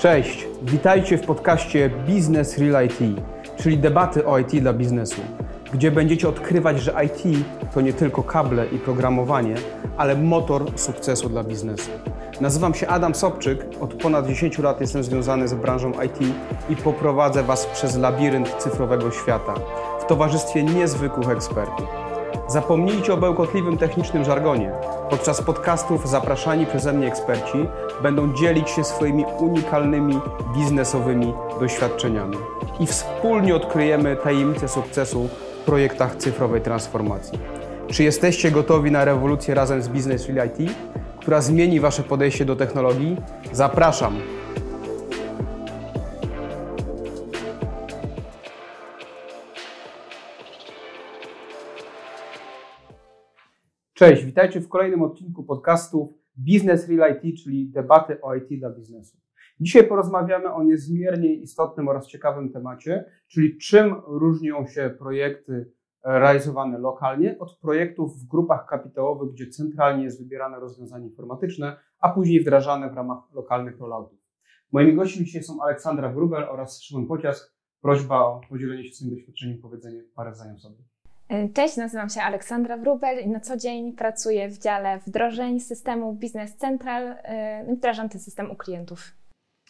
Cześć, 0.00 0.46
witajcie 0.62 1.18
w 1.18 1.26
podcaście 1.26 1.90
Business 2.08 2.58
Real 2.58 2.86
IT, 2.86 2.98
czyli 3.56 3.78
debaty 3.78 4.26
o 4.26 4.38
IT 4.38 4.50
dla 4.60 4.72
biznesu, 4.72 5.20
gdzie 5.72 5.90
będziecie 5.90 6.28
odkrywać, 6.28 6.80
że 6.80 6.94
IT 7.04 7.46
to 7.74 7.80
nie 7.80 7.92
tylko 7.92 8.22
kable 8.22 8.66
i 8.66 8.78
programowanie, 8.78 9.54
ale 9.96 10.16
motor 10.16 10.64
sukcesu 10.76 11.28
dla 11.28 11.44
biznesu. 11.44 11.90
Nazywam 12.40 12.74
się 12.74 12.88
Adam 12.88 13.14
Sobczyk, 13.14 13.64
od 13.80 13.94
ponad 13.94 14.26
10 14.26 14.58
lat 14.58 14.80
jestem 14.80 15.04
związany 15.04 15.48
z 15.48 15.54
branżą 15.54 15.92
IT 15.92 16.18
i 16.70 16.76
poprowadzę 16.76 17.42
Was 17.42 17.66
przez 17.66 17.96
labirynt 17.96 18.54
cyfrowego 18.58 19.10
świata 19.10 19.54
w 20.00 20.06
towarzystwie 20.06 20.62
niezwykłych 20.62 21.28
ekspertów. 21.28 22.09
Zapomnijcie 22.50 23.14
o 23.14 23.16
bełkotliwym 23.16 23.78
technicznym 23.78 24.24
żargonie. 24.24 24.72
Podczas 25.10 25.42
podcastów 25.42 26.08
zapraszani 26.08 26.66
przeze 26.66 26.92
mnie 26.92 27.06
eksperci 27.06 27.66
będą 28.02 28.34
dzielić 28.34 28.70
się 28.70 28.84
swoimi 28.84 29.24
unikalnymi 29.38 30.20
biznesowymi 30.54 31.34
doświadczeniami 31.60 32.36
i 32.80 32.86
wspólnie 32.86 33.56
odkryjemy 33.56 34.16
tajemnice 34.16 34.68
sukcesu 34.68 35.28
w 35.62 35.64
projektach 35.64 36.16
cyfrowej 36.16 36.60
transformacji. 36.60 37.38
Czy 37.88 38.04
jesteście 38.04 38.50
gotowi 38.50 38.90
na 38.90 39.04
rewolucję 39.04 39.54
razem 39.54 39.82
z 39.82 39.88
Business 39.88 40.28
Real 40.28 40.48
IT, 40.48 40.72
która 41.18 41.40
zmieni 41.40 41.80
Wasze 41.80 42.02
podejście 42.02 42.44
do 42.44 42.56
technologii? 42.56 43.16
Zapraszam! 43.52 44.39
Cześć, 54.00 54.24
witajcie 54.24 54.60
w 54.60 54.68
kolejnym 54.68 55.02
odcinku 55.02 55.44
podcastu 55.44 56.18
Business 56.36 56.88
Real 56.88 57.16
IT, 57.16 57.42
czyli 57.44 57.70
debaty 57.70 58.20
o 58.20 58.34
IT 58.34 58.48
dla 58.58 58.70
biznesu. 58.70 59.18
Dzisiaj 59.60 59.86
porozmawiamy 59.88 60.52
o 60.52 60.62
niezmiernie 60.62 61.34
istotnym 61.34 61.88
oraz 61.88 62.06
ciekawym 62.06 62.52
temacie, 62.52 63.04
czyli 63.28 63.58
czym 63.58 63.94
różnią 64.06 64.66
się 64.66 64.94
projekty 64.98 65.72
realizowane 66.04 66.78
lokalnie 66.78 67.38
od 67.38 67.58
projektów 67.58 68.18
w 68.18 68.28
grupach 68.28 68.66
kapitałowych, 68.66 69.32
gdzie 69.32 69.46
centralnie 69.46 70.04
jest 70.04 70.22
wybierane 70.22 70.60
rozwiązanie 70.60 71.06
informatyczne, 71.06 71.76
a 71.98 72.08
później 72.08 72.40
wdrażane 72.40 72.90
w 72.90 72.94
ramach 72.94 73.18
lokalnych 73.32 73.78
rolloutów. 73.78 74.18
Moimi 74.72 74.94
gośćmi 74.94 75.24
dzisiaj 75.24 75.42
są 75.42 75.62
Aleksandra 75.62 76.12
Wrubel 76.12 76.44
oraz 76.44 76.82
Szymon 76.82 77.06
Pociask. 77.06 77.54
Prośba 77.80 78.20
o 78.20 78.40
podzielenie 78.48 78.84
się 78.84 78.94
swoim 78.94 79.10
doświadczeniem 79.10 79.58
powiedzenie 79.62 80.04
parę 80.14 80.34
zdań 80.34 80.58
sobie. 80.58 80.89
Cześć, 81.54 81.76
nazywam 81.76 82.08
się 82.08 82.20
Aleksandra 82.20 82.76
Wrubel 82.76 83.24
i 83.24 83.28
na 83.28 83.40
co 83.40 83.56
dzień 83.56 83.92
pracuję 83.92 84.48
w 84.48 84.58
dziale 84.58 84.98
wdrożeń 85.06 85.60
systemu 85.60 86.12
Business 86.12 86.56
Central 86.56 87.16
i 87.72 87.76
wdrażam 87.76 88.08
ten 88.08 88.20
system 88.20 88.50
u 88.50 88.56
klientów. 88.56 89.12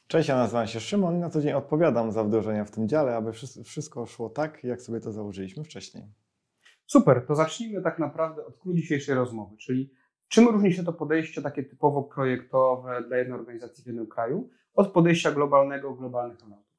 Cześć, 0.06 0.28
ja 0.28 0.36
nazywam 0.36 0.66
się 0.66 0.80
Szymon 0.80 1.16
i 1.16 1.18
na 1.18 1.30
co 1.30 1.40
dzień 1.40 1.52
odpowiadam 1.52 2.12
za 2.12 2.24
wdrożenia 2.24 2.64
w 2.64 2.70
tym 2.70 2.88
dziale, 2.88 3.16
aby 3.16 3.32
wszystko 3.64 4.06
szło 4.06 4.30
tak, 4.30 4.64
jak 4.64 4.82
sobie 4.82 5.00
to 5.00 5.12
założyliśmy 5.12 5.64
wcześniej. 5.64 6.04
Super, 6.86 7.26
to 7.26 7.34
zacznijmy 7.34 7.82
tak 7.82 7.98
naprawdę 7.98 8.46
od 8.46 8.58
klucz 8.58 8.76
dzisiejszej 8.76 9.14
rozmowy, 9.14 9.56
czyli 9.56 9.92
czym 10.28 10.48
różni 10.48 10.72
się 10.72 10.84
to 10.84 10.92
podejście 10.92 11.42
takie 11.42 11.62
typowo 11.62 12.02
projektowe 12.02 13.02
dla 13.08 13.16
jednej 13.16 13.38
organizacji 13.38 13.84
w 13.84 13.86
jednym 13.86 14.06
kraju 14.06 14.50
od 14.74 14.92
podejścia 14.92 15.32
globalnego, 15.32 15.94
globalnych 15.94 16.40
rolloutów? 16.40 16.69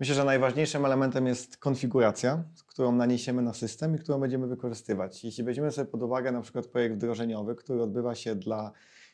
Myślę, 0.00 0.14
że 0.14 0.24
najważniejszym 0.24 0.84
elementem 0.84 1.26
jest 1.26 1.56
konfiguracja, 1.56 2.44
którą 2.66 2.92
naniesiemy 2.92 3.42
na 3.42 3.52
system 3.52 3.96
i 3.96 3.98
którą 3.98 4.20
będziemy 4.20 4.46
wykorzystywać. 4.46 5.24
Jeśli 5.24 5.44
weźmiemy 5.44 5.70
sobie 5.70 5.90
pod 5.90 6.02
uwagę 6.02 6.32
na 6.32 6.40
przykład 6.40 6.66
projekt 6.66 6.96
wdrożeniowy, 6.96 7.54
który 7.54 7.82
odbywa 7.82 8.14
się 8.14 8.34
dla 8.34 8.72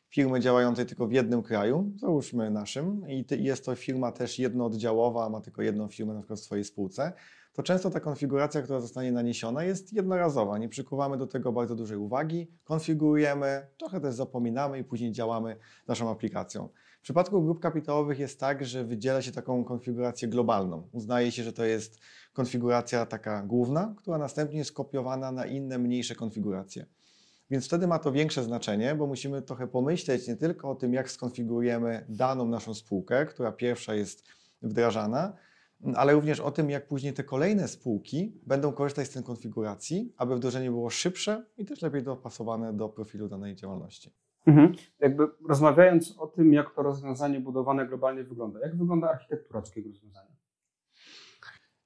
firmy 0.09 0.41
działającej 0.41 0.87
tylko 0.87 1.07
w 1.07 1.13
jednym 1.13 1.43
kraju, 1.43 1.93
załóżmy 1.97 2.51
naszym, 2.51 3.09
i 3.09 3.25
jest 3.31 3.65
to 3.65 3.75
firma 3.75 4.13
też 4.13 4.39
jednooddziałowa, 4.39 5.29
ma 5.29 5.41
tylko 5.41 5.63
jedną 5.63 5.89
firmę 5.89 6.15
na 6.15 6.21
przykład 6.21 6.41
w 6.41 6.43
swojej 6.43 6.65
spółce, 6.65 7.13
to 7.53 7.63
często 7.63 7.91
ta 7.91 8.01
konfiguracja, 8.01 8.63
która 8.63 8.81
zostanie 8.81 9.13
naniesiona, 9.13 9.65
jest 9.65 9.93
jednorazowa. 9.93 10.59
Nie 10.59 10.69
przykuwamy 10.69 11.17
do 11.17 11.27
tego 11.27 11.53
bardzo 11.53 11.75
dużej 11.75 11.99
uwagi, 11.99 12.51
konfigurujemy, 12.65 13.67
trochę 13.79 14.01
też 14.01 14.15
zapominamy 14.15 14.79
i 14.79 14.85
później 14.85 15.13
działamy 15.13 15.57
naszą 15.89 16.11
aplikacją. 16.11 16.69
W 17.01 17.03
przypadku 17.03 17.43
grup 17.43 17.61
kapitałowych 17.61 18.19
jest 18.19 18.41
tak, 18.41 18.65
że 18.65 18.85
wydziela 18.85 19.23
się 19.23 19.33
taką 19.33 19.65
konfigurację 19.65 20.29
globalną. 20.29 20.89
Uznaje 20.93 21.33
się, 21.33 21.43
że 21.43 21.53
to 21.53 21.65
jest 21.65 22.01
konfiguracja 22.33 23.07
taka 23.07 23.43
główna, 23.43 23.95
która 23.99 24.19
następnie 24.19 24.59
jest 24.59 24.73
kopiowana 24.73 25.33
na 25.33 25.47
inne, 25.47 25.79
mniejsze 25.79 26.15
konfiguracje. 26.15 26.87
Więc 27.51 27.67
wtedy 27.67 27.87
ma 27.87 27.99
to 27.99 28.13
większe 28.13 28.45
znaczenie, 28.45 28.95
bo 28.95 29.07
musimy 29.07 29.43
trochę 29.43 29.67
pomyśleć 29.67 30.29
nie 30.29 30.37
tylko 30.37 30.71
o 30.71 30.75
tym, 30.75 30.95
jak 30.95 31.11
skonfigurujemy 31.11 32.07
daną 32.09 32.49
naszą 32.49 32.75
spółkę, 32.75 33.27
która 33.27 33.53
pierwsza 33.53 33.95
jest 33.95 34.25
wdrażana, 34.63 35.37
ale 35.95 36.13
również 36.13 36.41
o 36.41 36.51
tym, 36.51 36.71
jak 36.71 36.89
później 36.89 37.13
te 37.13 37.25
kolejne 37.25 37.69
spółki 37.69 38.41
będą 38.47 38.73
korzystać 38.73 39.09
z 39.09 39.11
tej 39.11 39.23
konfiguracji, 39.23 40.13
aby 40.17 40.37
wdrożenie 40.37 40.71
było 40.71 40.91
szybsze 40.91 41.45
i 41.59 41.65
też 41.65 41.83
lepiej 41.83 42.03
dopasowane 42.03 42.73
do 42.73 42.89
profilu 42.89 43.29
danej 43.29 43.57
działalności. 43.57 44.13
Mhm. 44.47 44.73
Jakby 45.01 45.29
rozmawiając 45.49 46.19
o 46.19 46.27
tym, 46.27 46.53
jak 46.53 46.75
to 46.75 46.83
rozwiązanie 46.83 47.41
budowane 47.41 47.87
globalnie 47.87 48.25
wygląda, 48.25 48.61
jak 48.61 48.77
wygląda 48.77 49.11
architektura 49.11 49.63
takiego 49.63 49.89
rozwiązania? 49.89 50.31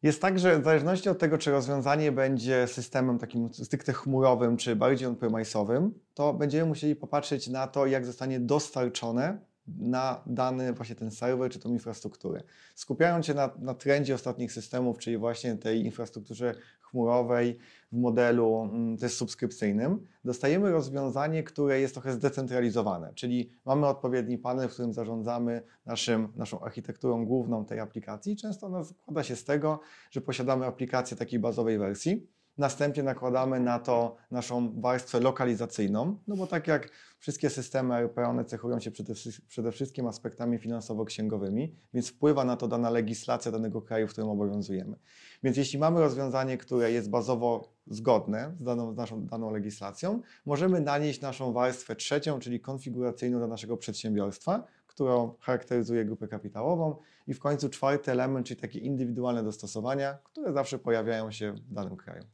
Jest 0.03 0.23
tak, 0.23 0.39
że 0.39 0.59
w 0.59 0.65
zależności 0.65 1.09
od 1.09 1.19
tego, 1.19 1.39
czy 1.39 1.51
rozwiązanie 1.51 2.13
będzie 2.13 2.67
systemem 2.67 3.19
takim 3.19 3.55
stricte 3.55 3.93
chmurowym, 3.93 4.57
czy 4.57 4.77
bardziej 4.77 5.09
on-premise'owym, 5.09 5.91
to 6.15 6.35
będziemy 6.35 6.69
musieli 6.69 6.97
popatrzeć 6.97 7.49
na 7.49 7.67
to, 7.67 7.87
jak 7.87 8.07
zostanie 8.07 8.41
dostarczone 8.41 9.39
na 9.67 10.23
dany 10.27 10.73
właśnie 10.73 10.95
ten 10.95 11.11
serwer 11.11 11.51
czy 11.51 11.59
tą 11.59 11.69
infrastrukturę. 11.69 12.43
Skupiając 12.75 13.27
się 13.27 13.35
na, 13.35 13.51
na 13.59 13.75
trendzie 13.75 14.15
ostatnich 14.15 14.53
systemów, 14.53 14.99
czyli 14.99 15.19
właśnie 15.19 15.57
tej 15.57 15.85
infrastrukturze 15.85 16.55
chmurowej 16.95 17.59
w 17.93 17.97
modelu 17.97 18.69
mm, 18.73 18.97
też 18.97 19.15
subskrypcyjnym, 19.15 20.07
dostajemy 20.25 20.71
rozwiązanie, 20.71 21.43
które 21.43 21.81
jest 21.81 21.95
trochę 21.95 22.13
zdecentralizowane, 22.13 23.13
czyli 23.15 23.51
mamy 23.67 23.87
odpowiedni 23.87 24.39
panel, 24.39 24.69
w 24.69 24.73
którym 24.73 24.93
zarządzamy 24.93 25.63
naszym, 25.87 26.29
naszą 26.37 26.61
architekturą 26.61 27.27
główną 27.27 27.65
tej 27.65 27.81
aplikacji. 27.81 28.37
Często 28.37 28.67
ona 28.67 28.85
składa 28.85 29.23
się 29.23 29.37
z 29.37 29.45
tego, 29.45 29.81
że 30.11 30.21
posiadamy 30.21 30.67
aplikację 30.67 31.17
takiej 31.17 31.39
bazowej 31.39 31.79
wersji, 31.79 32.27
Następnie 32.59 33.03
nakładamy 33.03 33.61
na 33.61 33.79
to 33.79 34.17
naszą 34.31 34.81
warstwę 34.81 35.21
lokalizacyjną, 35.21 36.19
no 36.29 36.37
bo 36.37 36.47
tak 36.47 36.67
jak 36.67 36.91
wszystkie 37.19 37.51
systemy 37.51 37.95
ERP, 37.95 38.19
one 38.19 38.45
cechują 38.45 38.81
się 38.81 38.91
przede, 38.91 39.15
przede 39.49 39.73
wszystkim 39.73 40.07
aspektami 40.07 40.59
finansowo-księgowymi, 40.59 41.75
więc 41.95 42.09
wpływa 42.09 42.45
na 42.45 42.57
to 42.57 42.69
dana 42.69 42.91
legislacja 42.91 43.53
danego 43.53 43.83
kraju, 43.83 44.09
w 44.09 44.11
którym 44.11 44.31
obowiązujemy. 44.31 44.97
Więc 45.43 45.57
jeśli 45.57 45.79
mamy 45.79 46.01
rozwiązanie, 46.01 46.59
które 46.59 46.93
jest 46.93 47.11
bazowo 47.11 47.73
zgodne 47.87 48.55
z 48.61 48.65
daną, 48.65 48.93
z 48.93 48.97
naszą 48.97 49.27
daną 49.27 49.51
legislacją, 49.51 50.21
możemy 50.47 50.81
nanieść 50.81 51.21
naszą 51.21 51.53
warstwę 51.53 51.97
trzecią, 51.97 52.39
czyli 52.39 52.61
konfiguracyjną 52.61 53.39
dla 53.39 53.47
naszego 53.47 53.77
przedsiębiorstwa, 53.77 54.65
którą 54.87 55.35
charakteryzuje 55.41 56.05
grupę 56.05 56.29
kapitałową 56.29 56.97
i 57.27 57.35
w 57.35 57.39
końcu 57.39 57.69
czwarty 57.69 58.13
element, 58.13 58.47
czyli 58.47 58.61
takie 58.61 58.79
indywidualne 58.79 59.45
dostosowania, 59.45 60.19
które 60.25 60.53
zawsze 60.53 60.79
pojawiają 60.79 61.31
się 61.31 61.53
w 61.53 61.75
danym 61.75 61.97
kraju. 61.97 62.25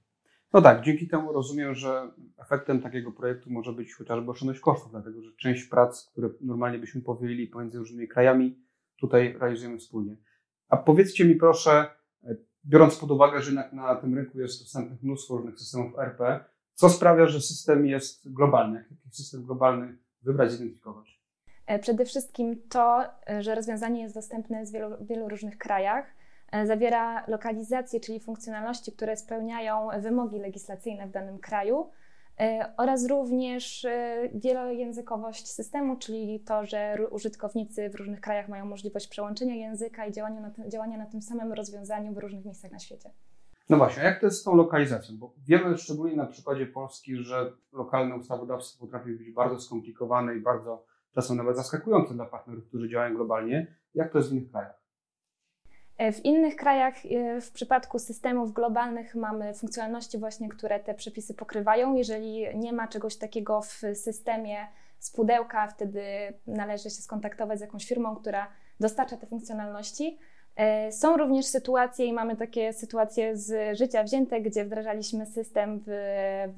No 0.53 0.63
tak, 0.63 0.83
dzięki 0.83 1.09
temu 1.09 1.33
rozumiem, 1.33 1.75
że 1.75 2.11
efektem 2.39 2.81
takiego 2.81 3.13
projektu 3.13 3.51
może 3.51 3.73
być 3.73 3.95
chociażby 3.95 4.31
oszczędność 4.31 4.61
kosztów, 4.61 4.91
dlatego 4.91 5.23
że 5.23 5.31
część 5.37 5.65
prac, 5.65 6.07
które 6.13 6.29
normalnie 6.41 6.79
byśmy 6.79 7.01
powielili 7.01 7.47
pomiędzy 7.47 7.79
różnymi 7.79 8.09
krajami, 8.09 8.59
tutaj 9.01 9.37
realizujemy 9.41 9.79
wspólnie. 9.79 10.17
A 10.69 10.77
powiedzcie 10.77 11.25
mi 11.25 11.35
proszę, 11.35 11.87
biorąc 12.65 12.97
pod 12.97 13.11
uwagę, 13.11 13.43
że 13.43 13.53
na, 13.53 13.73
na 13.73 13.97
tym 13.97 14.15
rynku 14.15 14.41
jest 14.41 14.63
dostępnych 14.63 15.03
mnóstwo 15.03 15.37
różnych 15.37 15.59
systemów 15.59 15.99
RP, 15.99 16.45
co 16.75 16.91
sprawia, 16.91 17.27
że 17.27 17.41
system 17.41 17.87
jest 17.87 18.33
globalny? 18.33 18.85
Jaki 18.91 19.17
system 19.17 19.43
globalny 19.43 19.99
wybrać, 20.23 20.53
zidentyfikować? 20.53 21.21
E, 21.67 21.79
przede 21.79 22.05
wszystkim 22.05 22.63
to, 22.69 23.05
e, 23.31 23.43
że 23.43 23.55
rozwiązanie 23.55 24.03
jest 24.03 24.15
dostępne 24.15 24.67
w 24.67 24.71
wielu, 24.71 24.97
wielu 25.01 25.29
różnych 25.29 25.59
krajach 25.59 26.20
zawiera 26.65 27.27
lokalizację, 27.27 28.01
czyli 28.01 28.21
funkcjonalności, 28.21 28.93
które 28.93 29.17
spełniają 29.17 29.89
wymogi 30.01 30.39
legislacyjne 30.39 31.07
w 31.07 31.11
danym 31.11 31.39
kraju 31.39 31.91
e, 32.41 32.73
oraz 32.77 33.07
również 33.07 33.85
e, 33.85 34.29
wielojęzykowość 34.35 35.49
systemu, 35.49 35.97
czyli 35.97 36.41
to, 36.41 36.67
że 36.67 36.97
użytkownicy 37.11 37.91
w 37.91 37.95
różnych 37.95 38.21
krajach 38.21 38.49
mają 38.49 38.67
możliwość 38.67 39.09
przełączenia 39.09 39.55
języka 39.55 40.07
i 40.07 40.13
działania 40.13 40.41
na, 40.41 40.51
tym, 40.51 40.71
działania 40.71 40.99
na 40.99 41.07
tym 41.07 41.23
samym 41.23 41.53
rozwiązaniu 41.53 42.15
w 42.15 42.19
różnych 42.19 42.45
miejscach 42.45 42.73
na 42.73 42.79
świecie. 42.79 43.11
No 43.69 43.77
właśnie, 43.77 44.03
jak 44.03 44.21
to 44.21 44.27
jest 44.27 44.41
z 44.41 44.43
tą 44.43 44.57
lokalizacją? 44.57 45.19
Bo 45.19 45.35
wiemy 45.39 45.79
szczególnie 45.79 46.17
na 46.17 46.27
przykładzie 46.27 46.67
Polski, 46.67 47.17
że 47.17 47.53
lokalne 47.73 48.17
ustawodawstwo 48.17 48.87
potrafi 48.87 49.13
być 49.13 49.31
bardzo 49.31 49.61
skomplikowane 49.61 50.37
i 50.37 50.41
bardzo 50.41 50.85
czasem 51.15 51.37
nawet 51.37 51.57
zaskakujące 51.57 52.15
dla 52.15 52.25
partnerów, 52.25 52.67
którzy 52.67 52.89
działają 52.89 53.15
globalnie. 53.15 53.77
Jak 53.95 54.13
to 54.13 54.19
jest 54.19 54.31
w 54.31 54.33
innych 54.33 54.51
krajach? 54.51 54.80
E, 56.01 56.13
w 56.13 56.25
innych 56.25 56.57
krajach, 56.57 56.95
e, 57.07 57.41
w 57.41 57.51
przypadku 57.51 57.99
systemów 57.99 58.53
globalnych, 58.53 59.15
mamy 59.15 59.55
funkcjonalności 59.55 60.19
właśnie, 60.19 60.49
które 60.49 60.81
te 60.81 60.95
przepisy 60.95 61.35
pokrywają. 61.35 61.95
Jeżeli 61.95 62.59
nie 62.59 62.73
ma 62.73 62.89
czegoś 62.89 63.17
takiego 63.17 63.63
w 63.63 63.83
systemie 63.95 64.57
z 64.99 65.11
pudełka, 65.11 65.67
wtedy 65.67 66.03
należy 66.47 66.85
się 66.85 66.91
skontaktować 66.91 67.59
z 67.59 67.61
jakąś 67.61 67.87
firmą, 67.87 68.17
która 68.17 68.47
dostarcza 68.81 69.17
te 69.17 69.27
funkcjonalności. 69.27 70.19
E, 70.57 70.93
są 70.93 71.17
również 71.17 71.47
sytuacje 71.47 72.07
i 72.07 72.13
mamy 72.13 72.37
takie 72.37 72.73
sytuacje 72.73 73.37
z 73.37 73.79
życia 73.79 74.03
wzięte, 74.03 74.41
gdzie 74.41 74.65
wdrażaliśmy 74.65 75.27
system 75.27 75.81
w, 75.87 75.91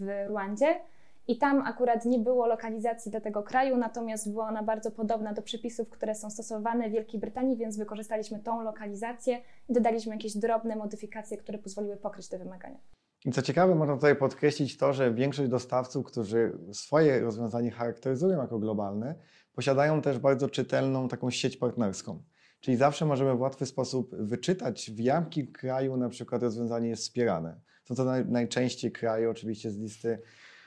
w 0.00 0.26
Rwandzie 0.28 0.80
i 1.28 1.38
tam 1.38 1.62
akurat 1.62 2.04
nie 2.04 2.18
było 2.18 2.46
lokalizacji 2.46 3.12
do 3.12 3.20
tego 3.20 3.42
kraju, 3.42 3.76
natomiast 3.76 4.30
była 4.30 4.48
ona 4.48 4.62
bardzo 4.62 4.90
podobna 4.90 5.32
do 5.32 5.42
przepisów, 5.42 5.88
które 5.88 6.14
są 6.14 6.30
stosowane 6.30 6.88
w 6.88 6.92
Wielkiej 6.92 7.20
Brytanii, 7.20 7.56
więc 7.56 7.78
wykorzystaliśmy 7.78 8.38
tą 8.40 8.62
lokalizację 8.62 9.40
i 9.68 9.72
dodaliśmy 9.72 10.12
jakieś 10.12 10.36
drobne 10.36 10.76
modyfikacje, 10.76 11.36
które 11.36 11.58
pozwoliły 11.58 11.96
pokryć 11.96 12.28
te 12.28 12.38
wymagania. 12.38 12.78
I 13.24 13.32
co 13.32 13.42
ciekawe, 13.42 13.74
można 13.74 13.94
tutaj 13.94 14.16
podkreślić 14.16 14.76
to, 14.76 14.92
że 14.92 15.14
większość 15.14 15.50
dostawców, 15.50 16.06
którzy 16.06 16.58
swoje 16.72 17.20
rozwiązanie 17.20 17.70
charakteryzują 17.70 18.38
jako 18.38 18.58
globalne, 18.58 19.14
posiadają 19.54 20.02
też 20.02 20.18
bardzo 20.18 20.48
czytelną 20.48 21.08
taką 21.08 21.30
sieć 21.30 21.56
partnerską. 21.56 22.22
Czyli 22.60 22.76
zawsze 22.76 23.06
możemy 23.06 23.34
w 23.34 23.40
łatwy 23.40 23.66
sposób 23.66 24.14
wyczytać, 24.16 24.90
w 24.90 24.98
jakim 24.98 25.52
kraju 25.52 25.96
na 25.96 26.08
przykład 26.08 26.42
rozwiązanie 26.42 26.88
jest 26.88 27.02
wspierane. 27.02 27.60
Są 27.84 27.94
to 27.94 28.04
najczęściej 28.24 28.92
kraje 28.92 29.30
oczywiście 29.30 29.70
z 29.70 29.78
listy 29.78 30.18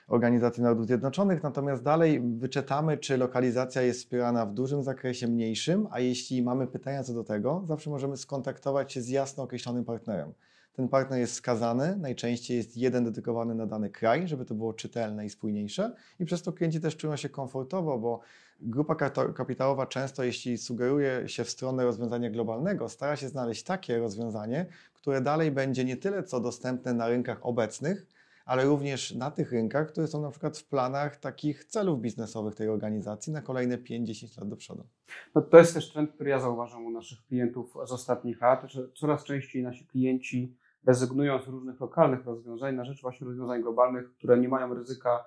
Organizacji 0.08 0.64
Narodów 0.64 0.86
Zjednoczonych, 0.86 1.44
natomiast 1.44 1.84
dalej 1.84 2.22
wyczytamy, 2.22 2.98
czy 2.98 3.18
lokalizacja 3.18 3.82
jest 3.82 4.00
wspierana 4.00 4.46
w 4.46 4.54
dużym 4.54 4.84
zakresie, 4.84 5.28
mniejszym, 5.28 5.88
a 5.92 6.00
jeśli 6.00 6.44
mamy 6.44 6.68
pytania 6.68 7.04
co 7.04 7.14
do 7.14 7.24
tego, 7.24 7.64
zawsze 7.68 7.90
możemy 7.90 8.18
skontaktować 8.18 8.94
się 8.94 9.02
z 9.02 9.10
jasno 9.10 9.44
określonym 9.44 9.86
partnerem. 9.86 10.34
Ten 10.74 10.88
partner 10.88 11.20
jest 11.20 11.34
wskazany, 11.34 11.96
najczęściej 11.98 12.58
jest 12.58 12.78
jeden 12.78 13.04
dedykowany 13.04 13.56
na 13.56 13.66
dany 13.66 13.90
kraj, 13.90 14.28
żeby 14.28 14.46
to 14.46 14.56
było 14.56 14.74
czytelne 14.74 15.26
i 15.26 15.30
spójniejsze. 15.30 15.96
I 16.20 16.26
przez 16.26 16.42
to 16.42 16.54
klienci 16.54 16.80
też 16.80 16.98
czują 16.98 17.16
się 17.16 17.30
komfortowo, 17.30 18.00
bo 18.00 18.20
grupa 18.62 18.96
kapitałowa 19.36 19.86
często, 19.86 20.24
jeśli 20.24 20.58
sugeruje 20.58 21.30
się 21.30 21.44
w 21.44 21.50
stronę 21.50 21.84
rozwiązania 21.84 22.30
globalnego, 22.30 22.90
stara 22.90 23.16
się 23.16 23.30
znaleźć 23.30 23.64
takie 23.64 24.00
rozwiązanie, 24.00 24.66
które 24.94 25.22
dalej 25.22 25.52
będzie 25.52 25.86
nie 25.86 25.98
tyle 25.98 26.24
co 26.24 26.40
dostępne 26.40 26.94
na 26.94 27.08
rynkach 27.08 27.46
obecnych, 27.46 28.06
ale 28.46 28.66
również 28.66 29.16
na 29.16 29.32
tych 29.32 29.52
rynkach, 29.52 29.88
które 29.88 30.08
są 30.08 30.22
na 30.22 30.32
przykład 30.32 30.58
w 30.58 30.68
planach 30.68 31.18
takich 31.18 31.66
celów 31.66 32.02
biznesowych 32.02 32.56
tej 32.56 32.70
organizacji 32.70 33.34
na 33.34 33.42
kolejne 33.42 33.78
5-10 33.78 34.40
lat 34.40 34.50
do 34.50 34.56
przodu. 34.56 34.88
No, 35.36 35.42
to 35.42 35.58
jest 35.58 35.74
też 35.74 35.92
trend, 35.92 36.12
który 36.12 36.30
ja 36.30 36.40
zauważam 36.40 36.86
u 36.86 36.92
naszych 36.92 37.26
klientów 37.26 37.74
z 37.86 37.92
ostatnich 37.92 38.42
lat, 38.42 38.64
że 38.72 38.92
coraz 38.94 39.24
częściej 39.24 39.64
nasi 39.64 39.88
klienci 39.88 40.58
rezygnują 40.86 41.42
z 41.42 41.48
różnych 41.48 41.80
lokalnych 41.80 42.26
rozwiązań 42.26 42.76
na 42.76 42.86
rzecz 42.86 43.02
właśnie 43.02 43.28
rozwiązań 43.28 43.62
globalnych, 43.62 44.14
które 44.14 44.38
nie 44.38 44.50
mają 44.50 44.74
ryzyka 44.74 45.26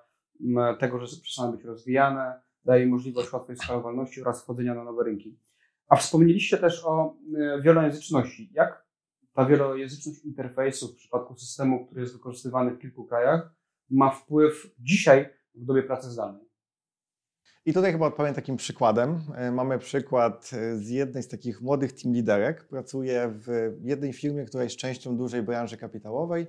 tego, 0.79 0.99
że 1.07 1.21
przestaną 1.23 1.53
być 1.53 1.65
rozwijane, 1.65 2.41
daje 2.65 2.87
możliwość 2.87 3.33
łatwej 3.33 3.57
skalowalności 3.57 4.23
oraz 4.23 4.43
wchodzenia 4.43 4.75
na 4.75 4.85
nowe 4.85 5.05
rynki. 5.05 5.39
A 5.89 5.97
wspomnieliście 5.97 6.59
też 6.59 6.85
o 6.85 7.17
e, 7.37 7.63
wielojęzyczności. 7.63 8.51
Jak 8.53 8.88
ta 9.39 9.45
wielojęzyczność 9.45 10.25
interfejsu 10.25 10.89
w 10.89 10.97
przypadku 10.97 11.37
systemu, 11.37 11.87
który 11.87 12.01
jest 12.01 12.13
wykorzystywany 12.13 12.71
w 12.71 12.79
kilku 12.79 13.05
krajach, 13.05 13.55
ma 13.91 14.11
wpływ 14.11 14.75
dzisiaj 14.79 15.29
w 15.55 15.65
dobie 15.65 15.83
pracy 15.83 16.11
zdalnej? 16.11 16.49
I 17.67 17.73
tutaj 17.73 17.93
chyba 17.93 18.07
odpowiem 18.07 18.35
takim 18.35 18.57
przykładem. 18.57 19.21
E, 19.35 19.51
mamy 19.51 19.79
przykład 19.79 20.51
e, 20.53 20.77
z 20.77 20.89
jednej 20.89 21.23
z 21.23 21.29
takich 21.29 21.61
młodych 21.61 21.93
team 21.93 22.15
liderek. 22.15 22.69
Pracuje 22.69 23.35
w 23.35 23.77
jednej 23.83 24.13
firmie, 24.13 24.45
która 24.45 24.65
jest 24.65 24.77
częścią 24.77 25.17
dużej 25.17 25.43
branży 25.43 25.77
kapitałowej, 25.77 26.47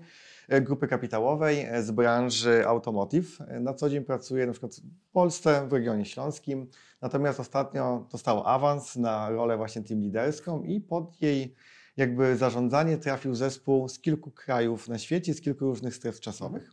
e, 0.47 0.61
grupy 0.61 0.87
kapitałowej 0.87 1.67
z 1.81 1.91
branży 1.91 2.67
automotive. 2.67 3.39
Na 3.59 3.73
co 3.73 3.89
dzień 3.89 4.03
pracuje 4.03 4.45
na 4.45 4.51
przykład 4.51 4.75
w 4.75 5.11
Polsce, 5.11 5.67
w 5.67 5.73
regionie 5.73 6.05
śląskim. 6.05 6.67
Natomiast 7.01 7.39
ostatnio 7.39 8.07
dostał 8.11 8.47
awans 8.47 8.95
na 8.95 9.29
rolę 9.29 9.57
właśnie 9.57 9.83
team 9.83 10.01
liderską 10.01 10.63
i 10.63 10.81
pod 10.81 11.21
jej 11.21 11.55
jakby 11.99 12.37
zarządzanie 12.37 12.97
trafił 12.97 13.35
zespół 13.35 13.89
z 13.89 13.99
kilku 13.99 14.31
krajów 14.31 14.87
na 14.87 14.97
świecie, 14.97 15.33
z 15.33 15.41
kilku 15.41 15.65
różnych 15.65 15.95
stref 15.95 16.19
czasowych. 16.19 16.71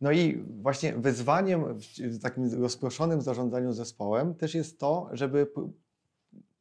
No 0.00 0.12
i 0.12 0.44
właśnie 0.62 0.92
wyzwaniem 0.92 1.64
w 1.98 2.18
takim 2.18 2.62
rozproszonym 2.62 3.22
zarządzaniu 3.22 3.72
zespołem 3.72 4.34
też 4.34 4.54
jest 4.54 4.78
to, 4.78 5.08
żeby 5.12 5.46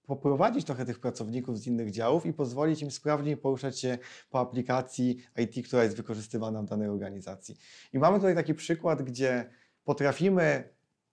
poprowadzić 0.05 0.65
trochę 0.65 0.85
tych 0.85 0.99
pracowników 0.99 1.59
z 1.59 1.67
innych 1.67 1.91
działów 1.91 2.25
i 2.25 2.33
pozwolić 2.33 2.81
im 2.81 2.91
sprawniej 2.91 3.37
poruszać 3.37 3.79
się 3.79 3.97
po 4.29 4.39
aplikacji 4.39 5.17
IT, 5.37 5.67
która 5.67 5.83
jest 5.83 5.97
wykorzystywana 5.97 6.61
w 6.61 6.65
danej 6.65 6.89
organizacji. 6.89 7.57
I 7.93 7.99
mamy 7.99 8.17
tutaj 8.17 8.35
taki 8.35 8.53
przykład, 8.53 9.01
gdzie 9.01 9.49
potrafimy 9.83 10.69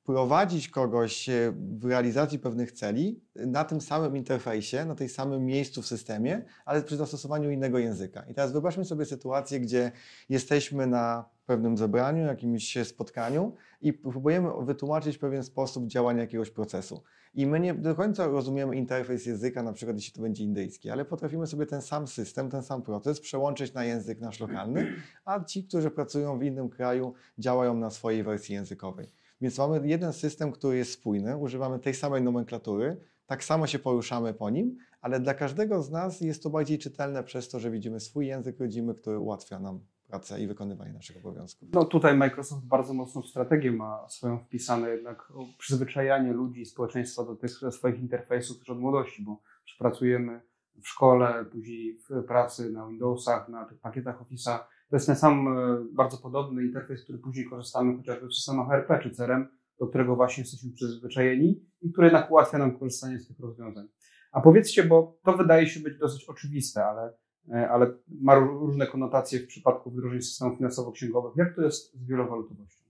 prowadzić 0.07 0.69
kogoś 0.69 1.29
e, 1.29 1.53
w 1.79 1.85
realizacji 1.85 2.39
pewnych 2.39 2.73
celi 2.73 3.21
na 3.35 3.65
tym 3.65 3.81
samym 3.81 4.17
interfejsie, 4.17 4.85
na 4.85 4.95
tej 4.95 5.09
samym 5.09 5.45
miejscu 5.45 5.83
w 5.83 5.87
systemie, 5.87 6.45
ale 6.65 6.83
przy 6.83 6.97
zastosowaniu 6.97 7.51
innego 7.51 7.79
języka. 7.79 8.25
I 8.31 8.35
teraz 8.35 8.53
wyobraźmy 8.53 8.85
sobie 8.85 9.05
sytuację, 9.05 9.61
gdzie 9.61 9.93
jesteśmy 10.29 10.87
na 10.87 11.25
pewnym 11.47 11.77
zebraniu, 11.77 12.25
jakimś 12.25 12.79
spotkaniu 12.85 13.55
i 13.81 13.93
próbujemy 13.93 14.49
wytłumaczyć 14.61 15.19
pewien 15.19 15.43
sposób 15.43 15.87
działania 15.87 16.21
jakiegoś 16.21 16.51
procesu. 16.51 17.03
I 17.35 17.47
my 17.47 17.61
nie 17.61 17.75
do 17.75 17.95
końca 17.95 18.27
rozumiemy 18.27 18.77
interfejs 18.77 19.27
języka, 19.27 19.63
na 19.63 19.73
przykład 19.73 19.97
jeśli 19.97 20.13
to 20.13 20.23
będzie 20.23 20.45
indyjski, 20.45 20.91
ale 20.91 21.05
potrafimy 21.05 21.47
sobie 21.47 21.67
ten 21.67 21.83
sam 21.83 22.07
system, 22.07 22.51
ten 22.51 22.63
sam 22.63 22.83
proces 22.83 23.21
przełączyć 23.21 23.75
na 23.75 23.85
język 23.85 24.21
nasz 24.21 24.41
lokalny, 24.41 24.93
a 25.25 25.45
ci, 25.45 25.65
którzy 25.65 25.91
pracują 25.91 26.39
w 26.39 26.43
innym 26.43 26.69
kraju, 26.69 27.15
działają 27.39 27.75
na 27.75 27.91
swojej 27.91 28.23
wersji 28.23 28.55
językowej. 28.55 29.09
Więc 29.41 29.59
mamy 29.59 29.89
jeden 29.89 30.13
system, 30.13 30.53
który 30.53 30.77
jest 30.77 30.93
spójny, 30.93 31.37
używamy 31.37 31.79
tej 31.79 31.95
samej 31.95 32.23
nomenklatury, 32.23 33.01
tak 33.27 33.45
samo 33.45 33.67
się 33.67 33.79
poruszamy 33.79 34.35
po 34.35 34.51
nim, 34.51 34.77
ale 35.01 35.21
dla 35.21 35.35
każdego 35.35 35.83
z 35.83 35.91
nas 35.91 36.21
jest 36.21 36.43
to 36.43 36.51
bardziej 36.51 36.79
czytelne 36.79 37.25
przez 37.25 37.49
to, 37.49 37.61
że 37.61 37.71
widzimy 37.71 38.01
swój 38.01 38.27
język 38.27 38.61
rodzimy, 38.61 38.95
który 38.95 39.19
ułatwia 39.19 39.59
nam 39.59 39.81
pracę 40.07 40.41
i 40.41 40.47
wykonywanie 40.47 40.93
naszych 40.93 41.17
obowiązków. 41.17 41.69
No 41.73 41.85
tutaj 41.85 42.17
Microsoft 42.17 42.67
bardzo 42.67 42.95
mocną 42.95 43.23
strategię 43.23 43.73
ma 43.73 44.09
swoją 44.09 44.39
wpisane, 44.39 44.91
jednak 44.91 45.33
przyzwyczajanie 45.59 46.33
ludzi 46.33 46.61
i 46.61 46.67
społeczeństwa 46.67 47.25
do 47.25 47.37
tych 47.37 47.51
swoich 47.71 48.01
interfejsów 48.01 48.59
już 48.59 48.71
od 48.71 48.79
młodości, 48.79 49.23
bo 49.23 49.41
pracujemy 49.79 50.41
w 50.83 50.89
szkole, 50.89 51.45
później 51.53 51.99
w 52.11 52.25
pracy 52.25 52.71
na 52.71 52.89
Windowsach, 52.89 53.49
na 53.49 53.65
tych 53.65 53.79
pakietach 53.79 54.23
Office'a 54.23 54.59
to 54.91 54.97
jest 54.97 55.07
ten 55.07 55.17
sam 55.17 55.49
e, 55.49 55.85
bardzo 55.93 56.17
podobny 56.17 56.65
interfejs, 56.65 57.05
który 57.05 57.19
później 57.19 57.47
korzystamy 57.47 57.97
chociażby 57.97 58.27
w 58.27 58.35
systemach 58.35 58.71
RP 58.71 58.99
czy 59.03 59.11
CRM, 59.11 59.47
do 59.81 59.87
którego 59.87 60.17
właśnie 60.17 60.43
jesteśmy 60.43 60.73
przyzwyczajeni 60.73 61.65
i 61.83 61.93
który 61.93 62.07
jednak 62.07 62.31
ułatwia 62.31 62.59
nam 62.59 62.79
korzystanie 62.79 63.19
z 63.19 63.29
tych 63.29 63.41
rozwiązań. 63.41 63.89
A 64.33 64.41
powiedzcie, 64.41 64.85
bo 64.85 65.19
to 65.25 65.37
wydaje 65.37 65.67
się 65.67 65.81
być 65.81 65.99
dosyć 65.99 66.25
oczywiste, 66.25 66.85
ale, 66.85 67.13
e, 67.53 67.71
ale 67.71 67.93
ma 68.09 68.35
różne 68.35 68.87
konotacje 68.87 69.41
w 69.41 69.47
przypadku 69.47 69.91
wdrożeń 69.91 70.23
systemów 70.23 70.59
finansowo-księgowych. 70.59 71.37
Jak 71.37 71.55
to 71.57 71.63
jest 71.63 71.95
z 71.95 72.07
wielowalutowością? 72.07 72.87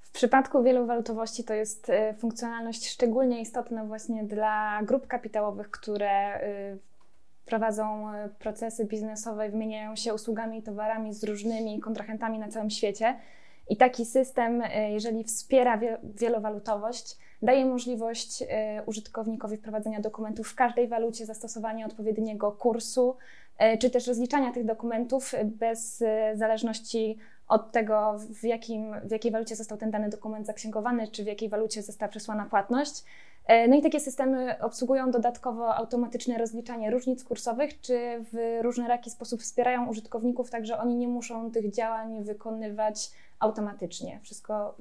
W 0.00 0.10
przypadku 0.10 0.62
wielowalutowości 0.62 1.44
to 1.44 1.54
jest 1.54 1.90
e, 1.90 2.14
funkcjonalność 2.14 2.88
szczególnie 2.88 3.40
istotna 3.40 3.84
właśnie 3.84 4.24
dla 4.24 4.82
grup 4.82 5.06
kapitałowych, 5.06 5.70
które 5.70 6.40
prowadzą 7.44 8.14
e, 8.14 8.28
procesy 8.28 8.84
biznesowe, 8.84 9.48
wymieniają 9.48 9.96
się 9.96 10.14
usługami 10.14 10.58
i 10.58 10.62
towarami 10.62 11.14
z 11.14 11.24
różnymi 11.24 11.80
kontrahentami 11.80 12.38
na 12.38 12.48
całym 12.48 12.70
świecie. 12.70 13.16
I 13.68 13.76
taki 13.76 14.06
system, 14.06 14.62
e, 14.62 14.90
jeżeli 14.90 15.24
wspiera 15.24 15.80
wielowalutowość, 16.02 17.16
daje 17.42 17.66
możliwość 17.66 18.42
e, 18.48 18.82
użytkownikowi 18.86 19.56
wprowadzenia 19.56 20.00
dokumentów 20.00 20.48
w 20.48 20.54
każdej 20.54 20.88
walucie, 20.88 21.26
zastosowania 21.26 21.86
odpowiedniego 21.86 22.52
kursu, 22.52 23.16
czy 23.80 23.90
też 23.90 24.06
rozliczania 24.06 24.52
tych 24.52 24.64
dokumentów 24.64 25.32
bez 25.44 26.04
zależności 26.34 27.18
od 27.48 27.72
tego, 27.72 28.16
w, 28.18 28.44
jakim, 28.44 28.94
w 29.04 29.10
jakiej 29.10 29.32
walucie 29.32 29.56
został 29.56 29.78
ten 29.78 29.90
dany 29.90 30.08
dokument 30.08 30.46
zaksięgowany, 30.46 31.08
czy 31.08 31.24
w 31.24 31.26
jakiej 31.26 31.48
walucie 31.48 31.82
została 31.82 32.08
przesłana 32.08 32.44
płatność. 32.44 33.04
E, 33.46 33.68
no 33.68 33.76
i 33.76 33.82
takie 33.82 34.00
systemy 34.00 34.60
obsługują 34.60 35.10
dodatkowo 35.10 35.74
automatyczne 35.74 36.38
rozliczanie 36.38 36.90
różnic 36.90 37.24
kursowych, 37.24 37.80
czy 37.80 38.24
w 38.32 38.58
różnoraki 38.62 39.10
sposób 39.10 39.42
wspierają 39.42 39.88
użytkowników, 39.88 40.50
tak 40.50 40.66
że 40.66 40.78
oni 40.78 40.96
nie 40.96 41.08
muszą 41.08 41.50
tych 41.50 41.70
działań 41.70 42.24
wykonywać 42.24 43.10
automatycznie. 43.38 44.20
Wszystko 44.22 44.76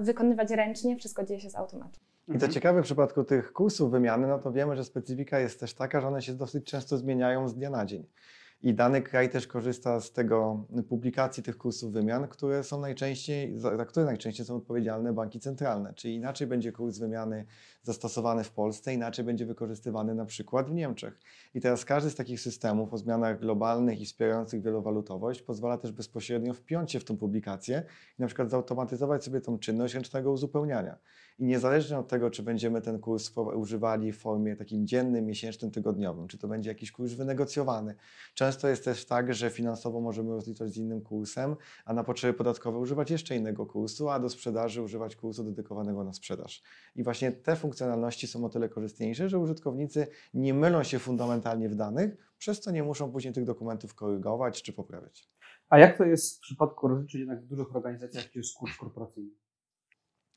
wykonywać 0.00 0.50
ręcznie, 0.50 0.96
wszystko 0.96 1.24
dzieje 1.24 1.40
się 1.40 1.50
z 1.50 1.56
automatu. 1.56 2.00
I 2.28 2.30
to 2.30 2.34
mhm. 2.34 2.52
ciekawe 2.52 2.82
w 2.82 2.84
przypadku 2.84 3.24
tych 3.24 3.52
kursów 3.52 3.90
wymiany, 3.90 4.26
no 4.26 4.38
to 4.38 4.52
wiemy, 4.52 4.76
że 4.76 4.84
specyfika 4.84 5.38
jest 5.38 5.60
też 5.60 5.74
taka, 5.74 6.00
że 6.00 6.08
one 6.08 6.22
się 6.22 6.34
dosyć 6.34 6.64
często 6.64 6.98
zmieniają 6.98 7.48
z 7.48 7.54
dnia 7.54 7.70
na 7.70 7.86
dzień. 7.86 8.06
I 8.62 8.74
dany 8.74 9.02
kraj 9.02 9.30
też 9.30 9.46
korzysta 9.46 10.00
z 10.00 10.12
tego 10.12 10.66
publikacji 10.88 11.42
tych 11.42 11.58
kursów 11.58 11.92
wymian, 11.92 12.28
które 12.28 12.64
są 12.64 12.80
najczęściej, 12.80 13.58
za 13.58 13.84
które 13.84 14.06
najczęściej 14.06 14.46
są 14.46 14.56
odpowiedzialne 14.56 15.12
banki 15.12 15.40
centralne. 15.40 15.94
Czyli 15.94 16.14
inaczej 16.14 16.46
będzie 16.46 16.72
kurs 16.72 16.98
wymiany 16.98 17.46
zastosowany 17.86 18.44
w 18.44 18.50
Polsce, 18.50 18.94
inaczej 18.94 19.24
będzie 19.24 19.46
wykorzystywany 19.46 20.14
na 20.14 20.24
przykład 20.24 20.70
w 20.70 20.74
Niemczech. 20.74 21.20
I 21.54 21.60
teraz 21.60 21.84
każdy 21.84 22.10
z 22.10 22.14
takich 22.14 22.40
systemów 22.40 22.94
o 22.94 22.98
zmianach 22.98 23.40
globalnych 23.40 24.00
i 24.00 24.06
wspierających 24.06 24.62
wielowalutowość 24.62 25.42
pozwala 25.42 25.78
też 25.78 25.92
bezpośrednio 25.92 26.54
wpiąć 26.54 26.92
się 26.92 27.00
w 27.00 27.04
tą 27.04 27.16
publikację 27.16 27.82
i 28.18 28.22
na 28.22 28.26
przykład 28.26 28.50
zautomatyzować 28.50 29.24
sobie 29.24 29.40
tą 29.40 29.58
czynność 29.58 29.94
ręcznego 29.94 30.32
uzupełniania. 30.32 30.98
I 31.38 31.44
niezależnie 31.44 31.98
od 31.98 32.08
tego, 32.08 32.30
czy 32.30 32.42
będziemy 32.42 32.80
ten 32.82 32.98
kurs 32.98 33.32
używali 33.54 34.12
w 34.12 34.18
formie 34.18 34.56
takim 34.56 34.86
dziennym, 34.86 35.26
miesięcznym, 35.26 35.70
tygodniowym, 35.70 36.28
czy 36.28 36.38
to 36.38 36.48
będzie 36.48 36.70
jakiś 36.70 36.92
kurs 36.92 37.12
wynegocjowany. 37.12 37.94
Często 38.34 38.68
jest 38.68 38.84
też 38.84 39.06
tak, 39.06 39.34
że 39.34 39.50
finansowo 39.50 40.00
możemy 40.00 40.30
rozliczać 40.30 40.70
z 40.70 40.76
innym 40.76 41.00
kursem, 41.00 41.56
a 41.84 41.94
na 41.94 42.04
potrzeby 42.04 42.34
podatkowe 42.34 42.78
używać 42.78 43.10
jeszcze 43.10 43.36
innego 43.36 43.66
kursu, 43.66 44.08
a 44.08 44.20
do 44.20 44.28
sprzedaży 44.28 44.82
używać 44.82 45.16
kursu 45.16 45.44
dedykowanego 45.44 46.04
na 46.04 46.12
sprzedaż. 46.12 46.62
I 46.96 47.02
właśnie 47.02 47.32
te 47.32 47.56
funkcjonalności 47.76 48.26
są 48.26 48.44
o 48.44 48.48
tyle 48.48 48.68
korzystniejsze, 48.68 49.28
że 49.28 49.38
użytkownicy 49.38 50.06
nie 50.34 50.54
mylą 50.54 50.82
się 50.82 50.98
fundamentalnie 50.98 51.68
w 51.68 51.74
danych, 51.74 52.16
przez 52.38 52.60
co 52.60 52.70
nie 52.70 52.82
muszą 52.82 53.12
później 53.12 53.34
tych 53.34 53.44
dokumentów 53.44 53.94
korygować 53.94 54.62
czy 54.62 54.72
poprawiać. 54.72 55.28
A 55.68 55.78
jak 55.78 55.98
to 55.98 56.04
jest 56.04 56.36
w 56.36 56.40
przypadku 56.40 56.88
rozliczeń 56.88 57.20
jednak 57.20 57.42
w 57.42 57.46
dużych 57.46 57.76
organizacjach, 57.76 58.28
gdzie 58.30 58.40
jest 58.40 58.54
kurs 58.54 58.76
korporacyjny? 58.76 59.30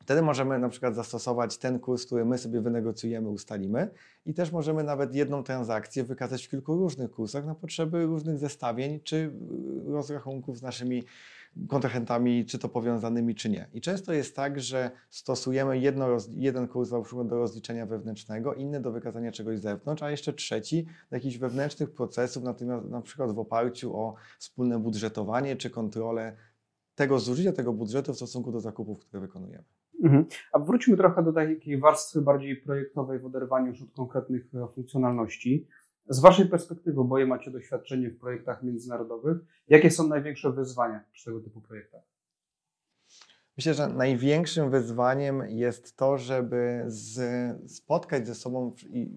Wtedy 0.01 0.22
możemy 0.22 0.60
na 0.60 0.69
przykład 0.69 0.96
zastosować 0.96 1.58
ten 1.58 1.79
kurs, 1.79 2.05
który 2.05 2.25
my 2.25 2.38
sobie 2.38 2.62
wynegocjujemy, 2.62 3.29
ustalimy 3.29 3.89
i 4.25 4.34
też 4.34 4.51
możemy 4.51 4.84
nawet 4.84 5.15
jedną 5.15 5.43
transakcję 5.43 6.03
wykazać 6.03 6.46
w 6.46 6.50
kilku 6.50 6.75
różnych 6.75 7.12
kursach 7.12 7.46
na 7.46 7.55
potrzeby 7.55 8.05
różnych 8.05 8.38
zestawień 8.38 9.00
czy 9.03 9.15
y, 9.15 9.31
rozrachunków 9.91 10.58
z 10.58 10.62
naszymi 10.62 11.03
kontrahentami, 11.68 12.46
czy 12.46 12.60
to 12.60 12.70
powiązanymi, 12.70 13.36
czy 13.36 13.50
nie. 13.50 13.70
I 13.74 13.82
często 13.82 14.13
jest 14.13 14.36
tak, 14.36 14.60
że 14.60 14.91
stosujemy 15.10 15.79
jedno, 15.79 16.08
jeden 16.36 16.68
kurs 16.68 16.89
do 16.89 17.38
rozliczenia 17.38 17.86
wewnętrznego, 17.86 18.53
inny 18.53 18.82
do 18.82 18.91
wykazania 18.91 19.32
czegoś 19.32 19.60
z 19.60 19.62
zewnątrz, 19.62 20.03
a 20.03 20.12
jeszcze 20.12 20.34
trzeci 20.34 20.86
do 20.86 21.15
jakichś 21.15 21.38
wewnętrznych 21.38 21.91
procesów, 21.91 22.44
na 22.89 23.01
przykład 23.01 23.32
w 23.32 23.39
oparciu 23.39 23.98
o 23.98 24.15
wspólne 24.39 24.79
budżetowanie 24.79 25.56
czy 25.56 25.70
kontrolę 25.70 26.36
tego 26.96 27.20
zużycia 27.20 27.51
tego 27.51 27.74
budżetu 27.74 28.13
w 28.13 28.15
stosunku 28.15 28.51
do 28.51 28.60
zakupów, 28.60 29.00
które 29.00 29.22
wykonujemy. 29.22 29.63
Mhm. 30.03 30.25
A 30.53 30.60
wróćmy 30.60 30.98
trochę 30.98 31.24
do 31.24 31.34
takiej 31.34 31.79
warstwy 31.79 32.22
bardziej 32.22 32.56
projektowej 32.56 33.20
w 33.20 33.25
oderwaniu 33.25 33.68
już 33.68 33.82
od 33.82 33.91
konkretnych 33.91 34.46
e, 34.56 34.68
funkcjonalności. 34.75 35.68
Z 36.10 36.20
Waszej 36.20 36.46
perspektywy, 36.46 37.01
oboje 37.01 37.25
macie 37.25 37.51
doświadczenie 37.51 38.10
w 38.10 38.20
projektach 38.20 38.63
międzynarodowych, 38.63 39.38
jakie 39.68 39.92
są 39.92 40.08
największe 40.08 40.51
wyzwania 40.51 41.04
przy 41.12 41.25
tego 41.25 41.39
typu 41.39 41.62
projektach? 41.62 42.01
Myślę, 43.58 43.74
że 43.74 43.88
największym 43.88 44.72
wyzwaniem 44.72 45.44
jest 45.50 45.98
to, 45.98 46.18
żeby 46.18 46.84
z, 46.88 47.72
spotkać 47.72 48.28
ze 48.28 48.36
sobą 48.36 48.75
i 48.89 49.12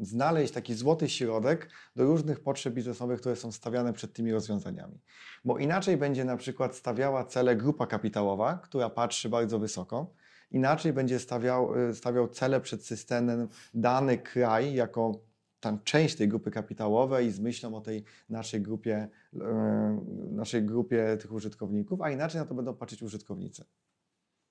znaleźć 0.00 0.52
taki 0.52 0.74
złoty 0.74 1.08
środek 1.08 1.70
do 1.96 2.04
różnych 2.04 2.40
potrzeb 2.40 2.74
biznesowych, 2.74 3.20
które 3.20 3.36
są 3.36 3.52
stawiane 3.52 3.92
przed 3.92 4.12
tymi 4.12 4.32
rozwiązaniami. 4.32 5.00
Bo 5.44 5.58
inaczej 5.58 5.96
będzie 5.96 6.24
na 6.24 6.36
przykład 6.36 6.76
stawiała 6.76 7.24
cele 7.24 7.56
grupa 7.56 7.86
kapitałowa, 7.86 8.60
która 8.64 8.90
patrzy 8.90 9.28
bardzo 9.28 9.58
wysoko, 9.58 10.10
inaczej 10.50 10.92
będzie 10.92 11.18
stawiał, 11.18 11.70
stawiał 11.92 12.28
cele 12.28 12.60
przed 12.60 12.86
systemem 12.86 13.48
dany 13.74 14.18
kraj 14.18 14.74
jako 14.74 15.27
tam 15.60 15.78
część 15.84 16.16
tej 16.16 16.28
grupy 16.28 16.50
kapitałowej 16.50 17.30
z 17.30 17.40
myślą 17.40 17.74
o 17.74 17.80
tej 17.80 18.04
naszej 18.28 18.60
grupie, 18.60 19.08
e, 19.40 20.00
naszej 20.30 20.62
grupie 20.62 21.16
tych 21.20 21.32
użytkowników, 21.32 22.02
a 22.02 22.10
inaczej 22.10 22.40
na 22.40 22.46
to 22.46 22.54
będą 22.54 22.74
patrzeć 22.74 23.02
użytkownicy 23.02 23.64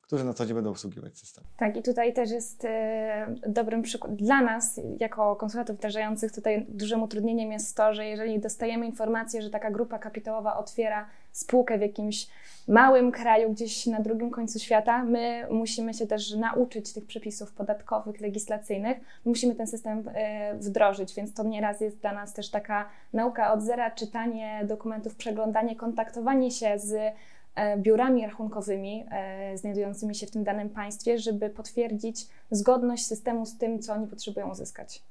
którzy 0.08 0.24
na 0.24 0.34
co 0.34 0.46
dzień 0.46 0.56
będą 0.56 0.70
obsługiwać 0.70 1.18
system. 1.18 1.44
Tak, 1.58 1.78
i 1.78 1.84
tutaj 1.84 2.14
też 2.14 2.32
jest 2.32 2.66
e, 2.66 3.36
dobrym 3.48 3.82
przykładem 3.82 4.18
dla 4.18 4.42
nas, 4.42 4.82
jako 5.00 5.36
konsultantów 5.36 5.78
wdrażających, 5.78 6.32
tutaj 6.32 6.66
dużym 6.70 7.04
utrudnieniem 7.04 7.52
jest 7.52 7.78
to, 7.78 7.94
że 7.94 8.06
jeżeli 8.06 8.40
dostajemy 8.40 8.86
informację, 8.86 9.42
że 9.42 9.50
taka 9.50 9.72
grupa 9.72 10.00
kapitałowa 10.00 10.58
otwiera 10.58 11.10
spółkę 11.38 11.78
w 11.78 11.82
jakimś 11.82 12.28
małym 12.68 13.12
kraju, 13.12 13.52
gdzieś 13.52 13.86
na 13.86 14.02
drugim 14.02 14.32
końcu 14.32 14.60
świata, 14.60 15.04
my 15.04 15.48
musimy 15.52 15.94
się 15.94 16.08
też 16.08 16.36
nauczyć 16.36 16.94
tych 16.94 17.06
przepisów 17.06 17.54
podatkowych, 17.54 18.22
legislacyjnych, 18.22 18.98
musimy 19.26 19.56
ten 19.56 19.68
system 19.68 20.04
e, 20.14 20.56
wdrożyć, 20.56 21.16
więc 21.16 21.34
to 21.34 21.44
nieraz 21.44 21.82
jest 21.82 22.00
dla 22.00 22.14
nas 22.14 22.34
też 22.34 22.50
taka 22.50 22.90
nauka 23.14 23.54
od 23.54 23.62
zera, 23.62 23.92
czytanie 23.92 24.62
dokumentów, 24.66 25.16
przeglądanie, 25.16 25.76
kontaktowanie 25.76 26.52
się 26.52 26.80
z 26.80 27.16
E, 27.58 27.78
biurami 27.78 28.26
rachunkowymi 28.26 29.06
e, 29.12 29.58
znajdującymi 29.58 30.16
się 30.16 30.28
w 30.28 30.32
tym 30.32 30.44
danym 30.44 30.70
państwie, 30.70 31.20
żeby 31.20 31.50
potwierdzić 31.50 32.28
zgodność 32.52 33.06
systemu 33.06 33.46
z 33.46 33.58
tym, 33.58 33.80
co 33.80 33.94
oni 33.94 34.08
potrzebują 34.08 34.52
uzyskać. 34.52 35.04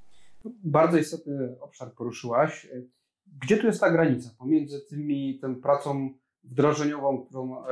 Bardzo 0.65 0.99
istotny 0.99 1.61
obszar 1.61 1.93
poruszyłaś. 1.93 2.69
Gdzie 3.43 3.57
tu 3.57 3.67
jest 3.67 3.81
ta 3.81 3.91
granica 3.91 4.31
pomiędzy 4.39 4.81
tymi, 4.81 5.39
tą 5.39 5.61
pracą 5.61 6.11
wdrożeniową, 6.45 7.27
którą 7.27 7.65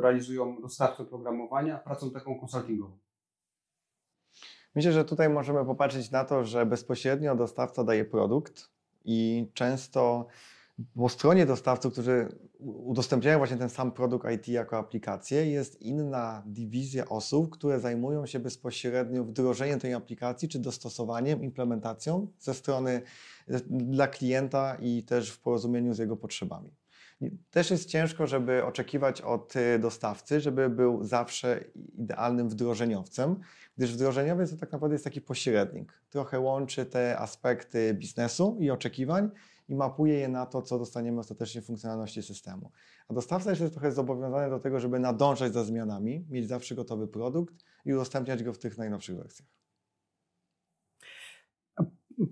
realizują 0.00 0.60
dostawcy 0.60 1.02
oprogramowania, 1.02 1.76
a 1.76 1.78
pracą 1.78 2.10
taką 2.10 2.40
konsultingową? 2.40 2.98
Myślę, 4.74 4.92
że 4.92 5.04
tutaj 5.04 5.28
możemy 5.28 5.64
popatrzeć 5.64 6.10
na 6.10 6.24
to, 6.24 6.44
że 6.44 6.66
bezpośrednio 6.66 7.36
dostawca 7.36 7.84
daje 7.84 8.04
produkt 8.04 8.70
i 9.04 9.46
często 9.54 10.26
po 10.96 11.08
stronie 11.08 11.46
dostawców, 11.46 11.92
którzy 11.92 12.38
udostępniają 12.64 13.38
właśnie 13.38 13.56
ten 13.56 13.68
sam 13.68 13.92
produkt 13.92 14.30
IT 14.32 14.48
jako 14.48 14.78
aplikację, 14.78 15.50
jest 15.50 15.82
inna 15.82 16.42
dywizja 16.46 17.08
osób, 17.08 17.50
które 17.50 17.80
zajmują 17.80 18.26
się 18.26 18.38
bezpośrednio 18.38 19.24
wdrożeniem 19.24 19.80
tej 19.80 19.94
aplikacji, 19.94 20.48
czy 20.48 20.58
dostosowaniem, 20.58 21.44
implementacją 21.44 22.28
ze 22.38 22.54
strony 22.54 23.02
dla 23.68 24.08
klienta 24.08 24.76
i 24.80 25.02
też 25.02 25.30
w 25.30 25.40
porozumieniu 25.40 25.94
z 25.94 25.98
jego 25.98 26.16
potrzebami. 26.16 26.70
Też 27.50 27.70
jest 27.70 27.88
ciężko, 27.88 28.26
żeby 28.26 28.64
oczekiwać 28.64 29.22
od 29.22 29.56
y, 29.56 29.78
dostawcy, 29.78 30.40
żeby 30.40 30.70
był 30.70 31.04
zawsze 31.04 31.64
idealnym 31.94 32.48
wdrożeniowcem, 32.48 33.40
gdyż 33.76 33.92
wdrożeniowiec 33.92 34.50
to 34.50 34.56
tak 34.56 34.72
naprawdę 34.72 34.94
jest 34.94 35.04
taki 35.04 35.20
pośrednik. 35.20 35.92
Trochę 36.10 36.40
łączy 36.40 36.86
te 36.86 37.18
aspekty 37.18 37.94
biznesu 37.94 38.56
i 38.60 38.70
oczekiwań 38.70 39.30
i 39.68 39.74
mapuje 39.74 40.14
je 40.14 40.28
na 40.28 40.46
to, 40.46 40.62
co 40.62 40.78
dostaniemy 40.78 41.20
ostatecznie 41.20 41.62
w 41.62 41.66
funkcjonalności 41.66 42.22
systemu. 42.22 42.70
A 43.08 43.14
dostawca 43.14 43.50
jest 43.50 43.72
trochę 43.72 43.92
zobowiązany 43.92 44.50
do 44.50 44.60
tego, 44.60 44.80
żeby 44.80 44.98
nadążać 44.98 45.52
za 45.52 45.64
zmianami, 45.64 46.26
mieć 46.30 46.48
zawsze 46.48 46.74
gotowy 46.74 47.08
produkt 47.08 47.54
i 47.84 47.94
udostępniać 47.94 48.42
go 48.42 48.52
w 48.52 48.58
tych 48.58 48.78
najnowszych 48.78 49.16
wersjach. 49.16 49.48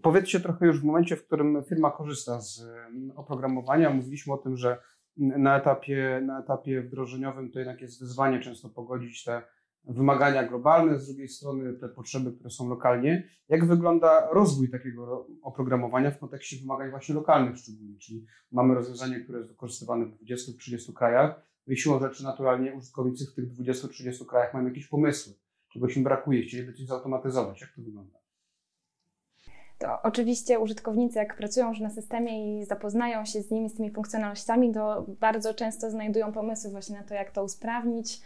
Powiedzcie 0.02 0.40
trochę 0.40 0.66
już 0.66 0.80
w 0.80 0.84
momencie, 0.84 1.16
w 1.16 1.26
którym 1.26 1.64
firma 1.68 1.90
korzysta 1.90 2.40
z 2.40 2.60
mm, 2.62 3.10
oprogramowania. 3.16 3.90
Mówiliśmy 3.90 4.32
o 4.32 4.38
tym, 4.38 4.56
że 4.56 4.78
na 5.16 5.56
etapie, 5.56 6.22
na 6.26 6.40
etapie 6.40 6.82
wdrożeniowym 6.82 7.50
to 7.50 7.58
jednak 7.58 7.80
jest 7.80 8.00
wyzwanie 8.00 8.40
często 8.40 8.68
pogodzić 8.68 9.24
te 9.24 9.42
wymagania 9.84 10.48
globalne, 10.48 10.98
z 10.98 11.06
drugiej 11.06 11.28
strony 11.28 11.72
te 11.72 11.88
potrzeby, 11.88 12.32
które 12.32 12.50
są 12.50 12.68
lokalnie. 12.68 13.28
Jak 13.48 13.64
wygląda 13.64 14.28
rozwój 14.32 14.70
takiego 14.70 15.26
oprogramowania 15.42 16.10
w 16.10 16.18
kontekście 16.18 16.56
wymagań 16.60 16.90
właśnie 16.90 17.14
lokalnych 17.14 17.56
szczególnie? 17.56 17.98
Czyli 17.98 18.26
mamy 18.52 18.74
rozwiązanie, 18.74 19.20
które 19.20 19.38
jest 19.38 19.50
wykorzystywane 19.50 20.06
w 20.06 20.24
20-30 20.24 20.92
krajach 20.92 21.46
i 21.66 21.76
siłą 21.76 22.00
rzeczy 22.00 22.24
naturalnie 22.24 22.74
użytkownicy 22.74 23.26
w 23.26 23.34
tych 23.34 23.52
20-30 23.52 24.26
krajach 24.26 24.54
mają 24.54 24.66
jakieś 24.66 24.88
pomysły, 24.88 25.34
czegoś 25.72 25.96
im 25.96 26.04
brakuje, 26.04 26.42
chcieliby 26.42 26.72
coś 26.72 26.86
zautomatyzować. 26.86 27.60
Jak 27.60 27.70
to 27.70 27.82
wygląda? 27.82 28.18
To 29.78 30.02
oczywiście 30.02 30.58
użytkownicy, 30.58 31.18
jak 31.18 31.36
pracują 31.36 31.68
już 31.68 31.80
na 31.80 31.90
systemie 31.90 32.60
i 32.60 32.64
zapoznają 32.64 33.24
się 33.24 33.42
z 33.42 33.50
nimi, 33.50 33.70
z 33.70 33.74
tymi 33.74 33.90
funkcjonalnościami, 33.90 34.74
to 34.74 35.06
bardzo 35.20 35.54
często 35.54 35.90
znajdują 35.90 36.32
pomysły 36.32 36.70
właśnie 36.70 36.96
na 36.96 37.02
to, 37.02 37.14
jak 37.14 37.30
to 37.30 37.44
usprawnić, 37.44 38.20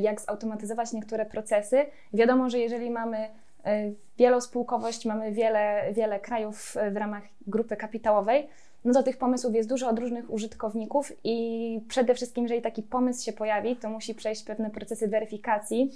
jak 0.00 0.20
zautomatyzować 0.20 0.92
niektóre 0.92 1.26
procesy. 1.26 1.86
Wiadomo, 2.12 2.50
że 2.50 2.58
jeżeli 2.58 2.90
mamy 2.90 3.16
e, 3.64 3.92
wielospółkowość, 4.18 5.04
mamy 5.04 5.32
wiele, 5.32 5.92
wiele 5.92 6.20
krajów 6.20 6.76
w 6.92 6.96
ramach 6.96 7.22
grupy 7.46 7.76
kapitałowej, 7.76 8.48
no 8.84 8.92
to 8.92 9.02
tych 9.02 9.16
pomysłów 9.16 9.54
jest 9.54 9.68
dużo 9.68 9.88
od 9.88 9.98
różnych 9.98 10.30
użytkowników 10.30 11.12
i 11.24 11.80
przede 11.88 12.14
wszystkim, 12.14 12.44
jeżeli 12.44 12.62
taki 12.62 12.82
pomysł 12.82 13.24
się 13.24 13.32
pojawi, 13.32 13.76
to 13.76 13.90
musi 13.90 14.14
przejść 14.14 14.42
pewne 14.42 14.70
procesy 14.70 15.08
weryfikacji 15.08 15.92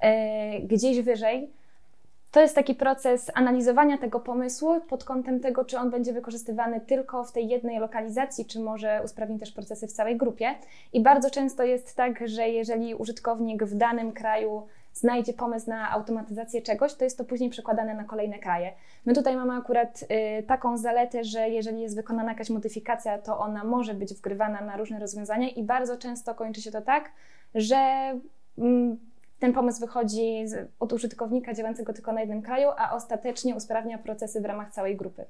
e, 0.00 0.60
gdzieś 0.60 1.00
wyżej, 1.00 1.50
to 2.32 2.40
jest 2.40 2.54
taki 2.54 2.74
proces 2.74 3.30
analizowania 3.34 3.98
tego 3.98 4.20
pomysłu 4.20 4.80
pod 4.80 5.04
kątem 5.04 5.40
tego, 5.40 5.64
czy 5.64 5.78
on 5.78 5.90
będzie 5.90 6.12
wykorzystywany 6.12 6.80
tylko 6.80 7.24
w 7.24 7.32
tej 7.32 7.48
jednej 7.48 7.78
lokalizacji, 7.78 8.46
czy 8.46 8.60
może 8.60 9.00
usprawni 9.04 9.38
też 9.38 9.52
procesy 9.52 9.86
w 9.86 9.92
całej 9.92 10.16
grupie. 10.16 10.54
I 10.92 11.02
bardzo 11.02 11.30
często 11.30 11.62
jest 11.62 11.96
tak, 11.96 12.28
że 12.28 12.48
jeżeli 12.48 12.94
użytkownik 12.94 13.64
w 13.64 13.74
danym 13.74 14.12
kraju 14.12 14.66
znajdzie 14.92 15.32
pomysł 15.32 15.70
na 15.70 15.90
automatyzację 15.90 16.62
czegoś, 16.62 16.94
to 16.94 17.04
jest 17.04 17.18
to 17.18 17.24
później 17.24 17.50
przekładane 17.50 17.94
na 17.94 18.04
kolejne 18.04 18.38
kraje. 18.38 18.72
My 19.06 19.14
tutaj 19.14 19.36
mamy 19.36 19.52
akurat 19.52 20.02
y, 20.02 20.42
taką 20.42 20.76
zaletę, 20.76 21.24
że 21.24 21.48
jeżeli 21.48 21.80
jest 21.80 21.96
wykonana 21.96 22.32
jakaś 22.32 22.50
modyfikacja, 22.50 23.18
to 23.18 23.38
ona 23.38 23.64
może 23.64 23.94
być 23.94 24.14
wgrywana 24.14 24.60
na 24.60 24.76
różne 24.76 24.98
rozwiązania 24.98 25.48
i 25.48 25.62
bardzo 25.62 25.96
często 25.96 26.34
kończy 26.34 26.62
się 26.62 26.70
to 26.70 26.82
tak, 26.82 27.12
że 27.54 27.76
mm, 28.58 29.11
ten 29.42 29.52
pomysł 29.52 29.80
wychodzi 29.80 30.44
od 30.80 30.92
użytkownika 30.92 31.54
działającego 31.54 31.92
tylko 31.92 32.12
na 32.12 32.20
jednym 32.20 32.42
kraju, 32.42 32.68
a 32.76 32.94
ostatecznie 32.96 33.56
usprawnia 33.56 33.98
procesy 33.98 34.40
w 34.40 34.44
ramach 34.44 34.72
całej 34.72 34.96
grupy. 34.96 35.24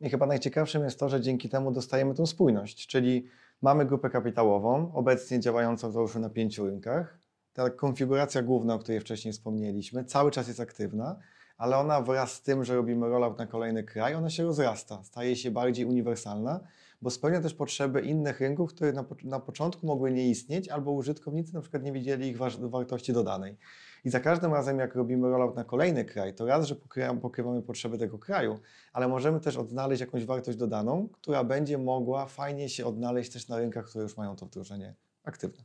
I 0.00 0.10
chyba 0.10 0.26
najciekawszym 0.26 0.84
jest 0.84 0.98
to, 0.98 1.08
że 1.08 1.20
dzięki 1.20 1.48
temu 1.48 1.72
dostajemy 1.72 2.14
tą 2.14 2.26
spójność, 2.26 2.86
czyli 2.86 3.26
mamy 3.62 3.86
grupę 3.86 4.10
kapitałową, 4.10 4.92
obecnie 4.94 5.40
działającą 5.40 5.90
załóżmy 5.90 6.20
na 6.20 6.30
pięciu 6.30 6.66
rynkach. 6.66 7.18
Ta 7.52 7.70
konfiguracja 7.70 8.42
główna, 8.42 8.74
o 8.74 8.78
której 8.78 9.00
wcześniej 9.00 9.32
wspomnieliśmy, 9.32 10.04
cały 10.04 10.30
czas 10.30 10.48
jest 10.48 10.60
aktywna, 10.60 11.18
ale 11.58 11.76
ona 11.76 12.00
wraz 12.00 12.32
z 12.32 12.42
tym, 12.42 12.64
że 12.64 12.76
robimy 12.76 13.08
rollout 13.08 13.38
na 13.38 13.46
kolejny 13.46 13.84
kraj, 13.84 14.14
ona 14.14 14.30
się 14.30 14.44
rozrasta, 14.44 15.04
staje 15.04 15.36
się 15.36 15.50
bardziej 15.50 15.84
uniwersalna, 15.84 16.60
bo 17.02 17.10
spełnia 17.10 17.40
też 17.40 17.54
potrzeby 17.54 18.00
innych 18.00 18.40
rynków, 18.40 18.74
które 18.74 18.92
na, 18.92 19.04
na 19.24 19.40
początku 19.40 19.86
mogły 19.86 20.10
nie 20.10 20.30
istnieć, 20.30 20.68
albo 20.68 20.92
użytkownicy 20.92 21.54
na 21.54 21.60
przykład 21.60 21.82
nie 21.82 21.92
widzieli 21.92 22.28
ich 22.28 22.38
wartości 22.60 23.12
dodanej. 23.12 23.56
I 24.04 24.10
za 24.10 24.20
każdym 24.20 24.52
razem, 24.52 24.78
jak 24.78 24.94
robimy 24.94 25.30
rollout 25.30 25.56
na 25.56 25.64
kolejny 25.64 26.04
kraj, 26.04 26.34
to 26.34 26.46
raz, 26.46 26.66
że 26.66 26.74
pokrywamy, 26.74 27.20
pokrywamy 27.20 27.62
potrzeby 27.62 27.98
tego 27.98 28.18
kraju, 28.18 28.58
ale 28.92 29.08
możemy 29.08 29.40
też 29.40 29.56
odnaleźć 29.56 30.00
jakąś 30.00 30.24
wartość 30.24 30.58
dodaną, 30.58 31.08
która 31.12 31.44
będzie 31.44 31.78
mogła 31.78 32.26
fajnie 32.26 32.68
się 32.68 32.86
odnaleźć 32.86 33.32
też 33.32 33.48
na 33.48 33.58
rynkach, 33.58 33.84
które 33.84 34.02
już 34.02 34.16
mają 34.16 34.36
to 34.36 34.46
wdrożenie 34.46 34.94
aktywne. 35.24 35.64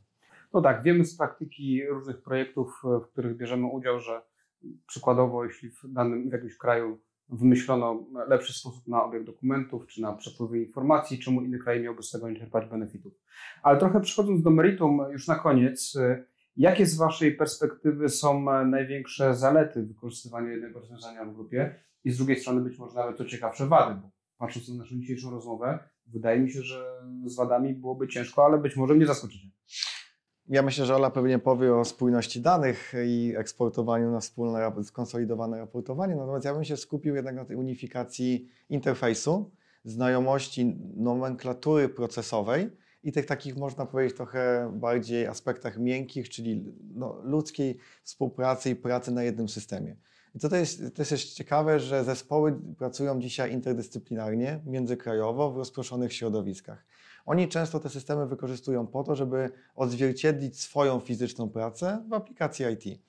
No 0.52 0.60
tak, 0.60 0.82
wiemy 0.82 1.04
z 1.04 1.16
praktyki 1.16 1.86
różnych 1.86 2.22
projektów, 2.22 2.82
w 2.84 3.06
których 3.06 3.36
bierzemy 3.36 3.66
udział, 3.66 4.00
że 4.00 4.22
przykładowo, 4.86 5.44
jeśli 5.44 5.70
w 5.70 5.82
danym 5.84 6.30
w 6.30 6.32
jakimś 6.32 6.56
kraju 6.56 7.00
wymyślono 7.32 8.04
lepszy 8.28 8.52
sposób 8.52 8.88
na 8.88 9.04
obieg 9.04 9.24
dokumentów, 9.24 9.86
czy 9.86 10.02
na 10.02 10.12
przepływ 10.12 10.54
informacji, 10.54 11.18
czemu 11.18 11.42
inny 11.42 11.58
kraj 11.58 11.80
miałby 11.80 12.02
z 12.02 12.10
tego 12.10 12.30
nie 12.30 12.36
czerpać 12.36 12.66
benefitów. 12.66 13.12
Ale 13.62 13.78
trochę 13.78 14.00
przechodząc 14.00 14.42
do 14.42 14.50
meritum, 14.50 15.00
już 15.12 15.28
na 15.28 15.34
koniec, 15.34 15.98
jakie 16.56 16.86
z 16.86 16.96
Waszej 16.96 17.36
perspektywy 17.36 18.08
są 18.08 18.44
największe 18.66 19.34
zalety 19.34 19.82
wykorzystywania 19.82 20.50
jednego 20.50 20.80
rozwiązania 20.80 21.24
w 21.24 21.34
grupie 21.34 21.74
i 22.04 22.10
z 22.10 22.16
drugiej 22.16 22.40
strony 22.40 22.60
być 22.60 22.78
może 22.78 22.94
nawet 22.94 23.16
co 23.16 23.24
ciekawsze 23.24 23.66
wady, 23.66 24.00
bo 24.00 24.10
patrząc 24.38 24.68
na 24.68 24.74
naszą 24.74 24.96
dzisiejszą 24.96 25.30
rozmowę, 25.30 25.78
wydaje 26.06 26.40
mi 26.40 26.50
się, 26.50 26.62
że 26.62 27.02
z 27.24 27.36
wadami 27.36 27.74
byłoby 27.74 28.08
ciężko, 28.08 28.44
ale 28.44 28.58
być 28.58 28.76
może 28.76 28.94
mnie 28.94 29.06
zaskoczycie. 29.06 29.48
Ja 30.52 30.62
myślę, 30.62 30.86
że 30.86 30.96
Ola 30.96 31.10
pewnie 31.10 31.38
powie 31.38 31.74
o 31.74 31.84
spójności 31.84 32.40
danych 32.40 32.92
i 33.06 33.34
eksportowaniu 33.36 34.10
na 34.10 34.20
wspólne, 34.20 34.72
skonsolidowane 34.82 35.58
raportowanie, 35.58 36.16
natomiast 36.16 36.44
ja 36.44 36.54
bym 36.54 36.64
się 36.64 36.76
skupił 36.76 37.14
jednak 37.14 37.34
na 37.34 37.44
tej 37.44 37.56
unifikacji 37.56 38.48
interfejsu, 38.68 39.50
znajomości 39.84 40.76
nomenklatury 40.96 41.88
procesowej 41.88 42.70
i 43.02 43.12
tych 43.12 43.26
takich, 43.26 43.56
można 43.56 43.86
powiedzieć, 43.86 44.16
trochę 44.16 44.72
bardziej 44.74 45.26
aspektach 45.26 45.78
miękkich, 45.78 46.28
czyli 46.28 46.64
no, 46.94 47.20
ludzkiej 47.22 47.78
współpracy 48.02 48.70
i 48.70 48.76
pracy 48.76 49.10
na 49.10 49.22
jednym 49.22 49.48
systemie. 49.48 49.96
I 50.34 50.38
to, 50.38 50.56
jest, 50.56 50.94
to 50.94 51.02
jest 51.02 51.34
ciekawe, 51.34 51.80
że 51.80 52.04
zespoły 52.04 52.60
pracują 52.78 53.20
dzisiaj 53.20 53.52
interdyscyplinarnie, 53.52 54.60
międzykrajowo, 54.66 55.50
w 55.50 55.56
rozproszonych 55.56 56.12
środowiskach. 56.12 56.84
Oni 57.26 57.48
często 57.48 57.80
te 57.80 57.88
systemy 57.88 58.26
wykorzystują 58.26 58.86
po 58.86 59.04
to, 59.04 59.16
żeby 59.16 59.50
odzwierciedlić 59.74 60.60
swoją 60.60 61.00
fizyczną 61.00 61.48
pracę 61.48 62.04
w 62.08 62.12
aplikacji 62.12 62.66
IT. 62.66 63.00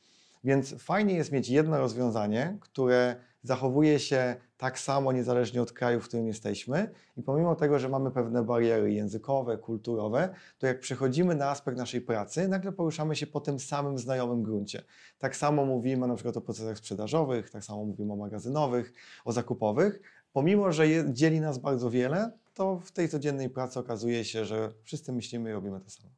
Więc 0.44 0.76
fajnie 0.78 1.16
jest 1.16 1.32
mieć 1.32 1.50
jedno 1.50 1.78
rozwiązanie, 1.78 2.58
które 2.62 3.16
zachowuje 3.44 4.00
się 4.00 4.36
tak 4.58 4.80
samo 4.80 5.12
niezależnie 5.12 5.62
od 5.62 5.72
kraju, 5.72 6.00
w 6.00 6.08
którym 6.08 6.28
jesteśmy 6.28 6.90
i 7.18 7.24
pomimo 7.24 7.56
tego, 7.56 7.80
że 7.80 7.90
mamy 7.90 8.12
pewne 8.12 8.44
bariery 8.44 8.94
językowe, 8.94 9.58
kulturowe, 9.58 10.30
to 10.60 10.68
jak 10.68 10.80
przechodzimy 10.80 11.36
na 11.36 11.50
aspekt 11.50 11.78
naszej 11.78 12.02
pracy, 12.02 12.48
nagle 12.48 12.72
poruszamy 12.72 13.16
się 13.16 13.28
po 13.28 13.42
tym 13.42 13.60
samym 13.60 13.98
znajomym 13.98 14.44
gruncie. 14.44 14.84
Tak 15.20 15.36
samo 15.36 15.66
mówimy 15.66 16.08
na 16.08 16.16
przykład 16.16 16.38
o 16.38 16.42
procesach 16.42 16.78
sprzedażowych, 16.78 17.50
tak 17.50 17.64
samo 17.64 17.86
mówimy 17.86 18.14
o 18.14 18.16
magazynowych, 18.16 18.94
o 19.26 19.32
zakupowych, 19.32 20.02
pomimo, 20.34 20.72
że 20.72 20.86
dzieli 21.14 21.42
nas 21.42 21.58
bardzo 21.58 21.90
wiele, 21.90 22.32
to 22.54 22.80
w 22.80 22.92
tej 22.92 23.10
codziennej 23.10 23.50
pracy 23.50 23.80
okazuje 23.80 24.26
się, 24.26 24.46
że 24.46 24.72
wszyscy 24.84 25.12
myślimy 25.12 25.50
i 25.50 25.54
robimy 25.54 25.80
to 25.80 25.90
samo. 25.90 26.10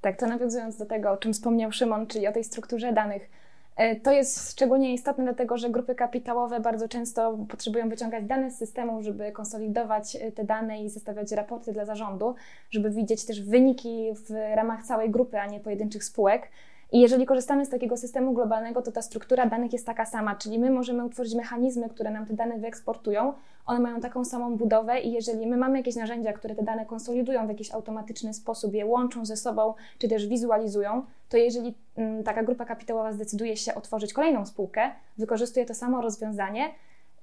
Tak, 0.00 0.18
to 0.18 0.26
nawiązując 0.26 0.76
do 0.76 0.86
tego, 0.86 1.10
o 1.10 1.16
czym 1.16 1.32
wspomniał 1.32 1.72
Szymon, 1.72 2.06
czyli 2.06 2.26
o 2.26 2.32
tej 2.32 2.44
strukturze 2.44 2.92
danych. 2.92 3.30
E, 3.76 3.96
to 3.96 4.12
jest 4.12 4.50
szczególnie 4.50 4.94
istotne, 4.94 5.24
dlatego 5.24 5.58
że 5.58 5.70
grupy 5.70 5.94
kapitałowe 5.94 6.60
bardzo 6.60 6.88
często 6.88 7.38
potrzebują 7.48 7.88
wyciągać 7.88 8.24
dane 8.24 8.50
z 8.50 8.58
systemu, 8.58 9.02
żeby 9.02 9.32
konsolidować 9.32 10.16
e, 10.16 10.32
te 10.32 10.44
dane 10.44 10.82
i 10.82 10.90
zestawiać 10.90 11.32
raporty 11.32 11.72
dla 11.72 11.84
zarządu, 11.84 12.34
żeby 12.70 12.90
widzieć 12.90 13.24
też 13.24 13.42
wyniki 13.42 14.12
w 14.28 14.30
ramach 14.54 14.84
całej 14.84 15.10
grupy, 15.10 15.40
a 15.40 15.46
nie 15.46 15.60
pojedynczych 15.60 16.04
spółek. 16.04 16.48
I 16.92 17.00
jeżeli 17.00 17.26
korzystamy 17.26 17.66
z 17.66 17.68
takiego 17.68 17.96
systemu 17.96 18.32
globalnego, 18.32 18.82
to 18.82 18.92
ta 18.92 19.02
struktura 19.02 19.46
danych 19.46 19.72
jest 19.72 19.86
taka 19.86 20.06
sama, 20.06 20.34
czyli 20.34 20.58
my 20.58 20.70
możemy 20.70 21.04
utworzyć 21.04 21.34
mechanizmy, 21.34 21.88
które 21.88 22.10
nam 22.10 22.26
te 22.26 22.34
dane 22.34 22.58
wyeksportują. 22.58 23.32
One 23.66 23.80
mają 23.80 24.00
taką 24.00 24.24
samą 24.24 24.56
budowę 24.56 25.00
i 25.00 25.12
jeżeli 25.12 25.46
my 25.46 25.56
mamy 25.56 25.78
jakieś 25.78 25.96
narzędzia, 25.96 26.32
które 26.32 26.54
te 26.54 26.62
dane 26.62 26.86
konsolidują 26.86 27.46
w 27.46 27.48
jakiś 27.48 27.72
automatyczny 27.72 28.34
sposób, 28.34 28.74
je 28.74 28.86
łączą 28.86 29.24
ze 29.24 29.36
sobą, 29.36 29.74
czy 29.98 30.08
też 30.08 30.26
wizualizują, 30.26 31.06
to 31.28 31.36
jeżeli 31.36 31.74
mm, 31.96 32.24
taka 32.24 32.42
grupa 32.42 32.64
kapitałowa 32.64 33.12
zdecyduje 33.12 33.56
się 33.56 33.74
otworzyć 33.74 34.12
kolejną 34.12 34.46
spółkę, 34.46 34.90
wykorzystuje 35.18 35.66
to 35.66 35.74
samo 35.74 36.00
rozwiązanie, 36.00 36.70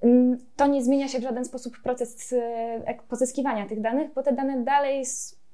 mm, 0.02 0.38
to 0.56 0.66
nie 0.66 0.82
zmienia 0.82 1.08
się 1.08 1.18
w 1.18 1.22
żaden 1.22 1.44
sposób 1.44 1.78
proces 1.82 2.32
e, 2.32 2.94
pozyskiwania 3.08 3.66
tych 3.66 3.80
danych, 3.80 4.14
bo 4.14 4.22
te 4.22 4.32
dane 4.32 4.64
dalej 4.64 5.04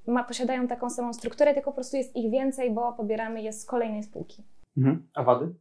ma, 0.07 0.25
posiadają 0.25 0.69
taką 0.69 0.91
samą 0.91 1.13
strukturę, 1.13 1.55
tylko 1.55 1.71
po 1.71 1.75
prostu 1.75 1.97
jest 1.97 2.17
ich 2.17 2.31
więcej, 2.31 2.71
bo 2.71 2.93
pobieramy 2.93 3.43
je 3.43 3.53
z 3.53 3.65
kolejnej 3.65 4.03
spółki. 4.03 4.45
Mhm. 4.77 5.09
A 5.15 5.23
wady? 5.23 5.55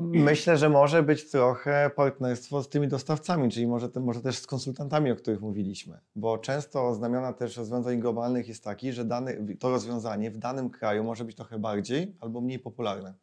Myślę, 0.00 0.56
że 0.56 0.68
może 0.68 1.02
być 1.02 1.30
trochę 1.30 1.90
partnerstwo 1.96 2.62
z 2.62 2.68
tymi 2.68 2.88
dostawcami, 2.88 3.50
czyli 3.50 3.66
może, 3.66 3.88
te, 3.88 4.00
może 4.00 4.20
też 4.20 4.38
z 4.38 4.46
konsultantami, 4.46 5.10
o 5.10 5.16
których 5.16 5.40
mówiliśmy, 5.40 5.98
bo 6.16 6.38
często 6.38 6.94
znamiona 6.94 7.32
też 7.32 7.56
rozwiązań 7.56 8.00
globalnych 8.00 8.48
jest 8.48 8.64
taki, 8.64 8.92
że 8.92 9.04
dany, 9.04 9.56
to 9.58 9.70
rozwiązanie 9.70 10.30
w 10.30 10.38
danym 10.38 10.70
kraju 10.70 11.04
może 11.04 11.24
być 11.24 11.36
trochę 11.36 11.58
bardziej 11.58 12.16
albo 12.20 12.40
mniej 12.40 12.58
popularne. 12.58 13.14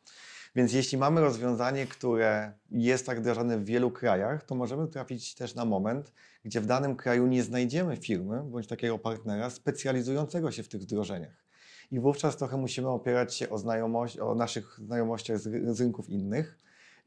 Więc 0.56 0.74
jeśli 0.74 0.98
mamy 0.98 1.22
rozwiązanie, 1.22 1.86
które 1.86 2.54
jest 2.72 3.06
tak 3.06 3.20
wdrażane 3.20 3.58
w 3.58 3.66
wielu 3.66 3.92
krajach, 3.92 4.44
to 4.44 4.56
możemy 4.56 4.88
trafić 4.88 5.36
też 5.36 5.56
na 5.56 5.66
moment, 5.66 6.12
gdzie 6.44 6.62
w 6.62 6.66
danym 6.66 6.96
kraju 6.96 7.28
nie 7.28 7.44
znajdziemy 7.44 7.98
firmy 7.98 8.44
bądź 8.44 8.68
takiego 8.68 9.00
partnera 9.00 9.50
specjalizującego 9.50 10.52
się 10.52 10.64
w 10.64 10.68
tych 10.68 10.82
wdrożeniach. 10.82 11.46
I 11.92 12.00
wówczas 12.00 12.38
trochę 12.38 12.58
musimy 12.58 12.90
opierać 12.90 13.36
się 13.36 13.50
o, 13.50 13.58
znajomość, 13.58 14.20
o 14.20 14.36
naszych 14.36 14.80
znajomościach 14.84 15.40
z, 15.40 15.76
z 15.78 15.82
rynków 15.82 16.10
innych. 16.10 16.58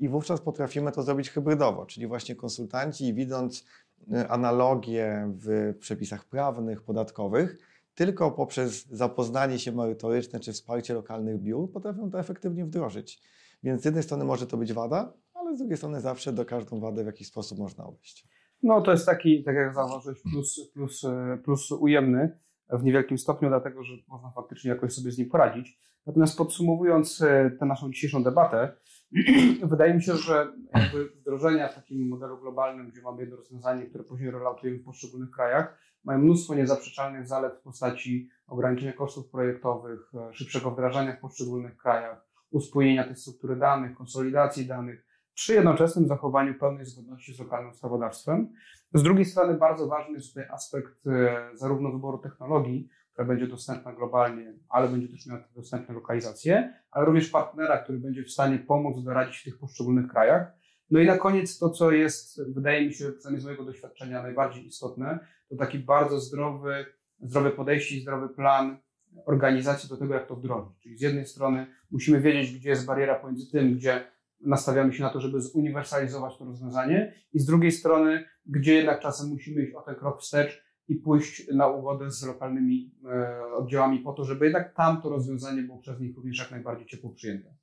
I 0.01 0.09
wówczas 0.09 0.41
potrafimy 0.41 0.93
to 0.93 1.03
zrobić 1.03 1.31
hybrydowo, 1.31 1.87
czyli 1.87 2.07
właśnie 2.07 2.37
konsultanci, 2.37 3.15
widząc 3.15 3.65
y, 4.13 4.29
analogie 4.29 5.33
w 5.35 5.75
przepisach 5.81 6.25
prawnych, 6.25 6.83
podatkowych, 6.83 7.59
tylko 7.99 8.31
poprzez 8.31 8.87
zapoznanie 8.87 9.59
się 9.59 9.73
merytoryczne 9.73 10.41
czy 10.41 10.53
wsparcie 10.53 10.95
lokalnych 10.95 11.39
biur 11.43 11.73
potrafią 11.73 12.11
to 12.11 12.21
efektywnie 12.21 12.65
wdrożyć. 12.65 13.21
Więc 13.63 13.83
z 13.83 13.85
jednej 13.85 14.03
strony 14.03 14.25
może 14.25 14.47
to 14.47 14.57
być 14.57 14.73
wada, 14.73 15.13
ale 15.35 15.55
z 15.55 15.59
drugiej 15.59 15.77
strony 15.77 16.01
zawsze 16.01 16.33
do 16.33 16.45
każdą 16.45 16.81
wadę 16.81 17.03
w 17.03 17.07
jakiś 17.07 17.29
sposób 17.29 17.59
można 17.59 17.85
obejść. 17.85 18.29
No 18.63 18.81
to 18.81 18.91
jest 18.91 19.07
taki, 19.07 19.45
tak 19.45 19.57
jak 19.57 19.75
zauważyłeś, 19.75 20.19
plus, 20.33 20.71
plus, 20.75 21.07
plus 21.45 21.73
ujemny 21.73 22.39
w 22.71 22.85
niewielkim 22.85 23.19
stopniu, 23.19 23.49
dlatego 23.49 23.83
że 23.83 23.95
można 24.09 24.31
faktycznie 24.31 24.71
jakoś 24.71 24.93
sobie 24.93 25.11
z 25.11 25.19
nim 25.19 25.29
poradzić. 25.29 25.81
Natomiast 26.07 26.39
podsumowując 26.39 27.23
e, 27.23 27.51
tę 27.61 27.67
naszą 27.67 27.91
dzisiejszą 27.91 28.23
debatę, 28.23 28.73
wydaje 29.63 29.95
mi 29.95 30.03
się, 30.03 30.17
że 30.17 30.53
jakby 30.75 31.05
wdrożenia 31.09 31.69
w 31.69 31.75
takim 31.75 32.09
modelu 32.09 32.39
globalnym, 32.39 32.91
gdzie 32.91 33.03
mamy 33.03 33.21
jedno 33.21 33.37
rozwiązanie, 33.37 33.87
które 33.87 34.05
później 34.05 34.31
rolloutujemy 34.31 34.79
w 34.79 34.85
poszczególnych 34.85 35.31
krajach, 35.31 35.79
mają 36.05 36.19
mnóstwo 36.19 36.55
niezaprzeczalnych 36.55 37.27
zalet 37.27 37.55
w 37.55 37.63
postaci 37.63 38.29
ograniczenia 38.47 38.93
kosztów 38.93 39.31
projektowych, 39.31 40.13
e, 40.15 40.35
szybszego 40.35 40.71
wdrażania 40.71 41.17
w 41.17 41.21
poszczególnych 41.21 41.77
krajach, 41.77 42.27
uspójnienia 42.51 43.05
tej 43.05 43.17
struktury 43.17 43.57
danych, 43.57 43.97
konsolidacji 43.97 44.67
danych, 44.67 45.07
przy 45.35 45.55
jednoczesnym 45.55 46.09
zachowaniu 46.09 46.55
pełnej 46.55 46.87
zgodności 46.87 47.35
z 47.35 47.39
lokalnym 47.39 47.71
ustawodawstwem. 47.71 48.53
Z 48.95 49.03
drugiej 49.03 49.25
strony 49.25 49.55
bardzo 49.55 49.87
ważny 49.87 50.15
jest 50.15 50.29
tutaj 50.29 50.49
aspekt 50.51 51.07
e, 51.07 51.51
zarówno 51.55 51.93
wyboru 51.93 52.19
technologii, 52.19 52.89
która 53.19 53.29
będzie 53.29 53.47
dostępna 53.47 53.93
globalnie, 53.93 54.55
ale 54.69 54.89
będzie 54.89 55.09
też 55.09 55.27
miała 55.27 55.45
dostępne 55.55 55.95
lokalizacje, 55.95 56.75
ale 56.91 57.07
również 57.07 57.29
partnera, 57.29 57.79
który 57.79 57.99
będzie 57.99 58.23
w 58.25 58.31
stanie 58.31 58.59
pomóc 58.59 59.05
doradzić 59.05 59.39
w 59.39 59.45
tych 59.45 59.59
poszczególnych 59.59 60.11
krajach. 60.11 60.53
No 60.91 61.01
i 61.01 61.07
na 61.07 61.19
koniec 61.19 61.59
to, 61.59 61.71
co 61.71 61.93
jest, 61.93 62.43
wydaje 62.55 62.87
mi 62.87 62.95
się, 62.95 63.13
przynajmniej 63.13 63.41
z 63.41 63.45
mojego 63.45 63.65
doświadczenia, 63.65 64.23
najbardziej 64.23 64.67
istotne, 64.67 65.19
to 65.49 65.57
taki 65.57 65.79
bardzo 65.79 66.21
zdrowy, 66.21 66.87
zdrowe 67.21 67.51
podejście 67.51 67.97
i 67.97 68.01
zdrowy 68.01 68.29
plan 68.29 68.79
organizacji 69.27 69.89
do 69.89 69.97
tego, 69.97 70.15
jak 70.15 70.27
to 70.27 70.37
wdrożyć. 70.37 70.79
Czyli 70.83 70.99
z 70.99 71.01
jednej 71.01 71.27
strony 71.27 71.67
musimy 71.91 72.21
wiedzieć, 72.21 72.59
gdzie 72.59 72.71
jest 72.71 72.87
bariera 72.87 73.15
pomiędzy 73.15 73.51
tym, 73.51 73.75
gdzie 73.75 74.07
nastawiamy 74.41 74.93
się 74.93 75.03
na 75.03 75.11
to, 75.11 75.21
żeby 75.21 75.41
zuniwersalizować 75.41 76.39
to 76.39 76.45
rozwiązanie 76.45 77.15
i 77.33 77.39
z 77.39 77.47
drugiej 77.47 77.73
strony, 77.73 78.25
gdzie 78.47 78.75
jednak 78.75 79.01
czasem 79.01 79.29
musimy 79.29 79.63
iść 79.63 79.75
o 79.75 79.83
ten 79.83 79.95
krok 79.95 80.21
wstecz 80.21 80.68
i 80.89 80.95
pójść 80.97 81.49
na 81.55 81.67
ugodę 81.67 82.11
z 82.11 82.27
lokalnymi 82.27 82.91
e, 83.05 83.43
oddziałami 83.55 83.99
po 83.99 84.13
to, 84.13 84.25
żeby 84.25 84.45
jednak 84.45 84.75
tam 84.75 85.03
to 85.03 85.09
rozwiązanie 85.09 85.63
było 85.63 85.79
przez 85.79 86.01
nich 86.01 86.17
również 86.17 86.39
jak 86.39 86.51
najbardziej 86.51 86.87
ciepło 86.87 87.11
przyjęte. 87.11 87.55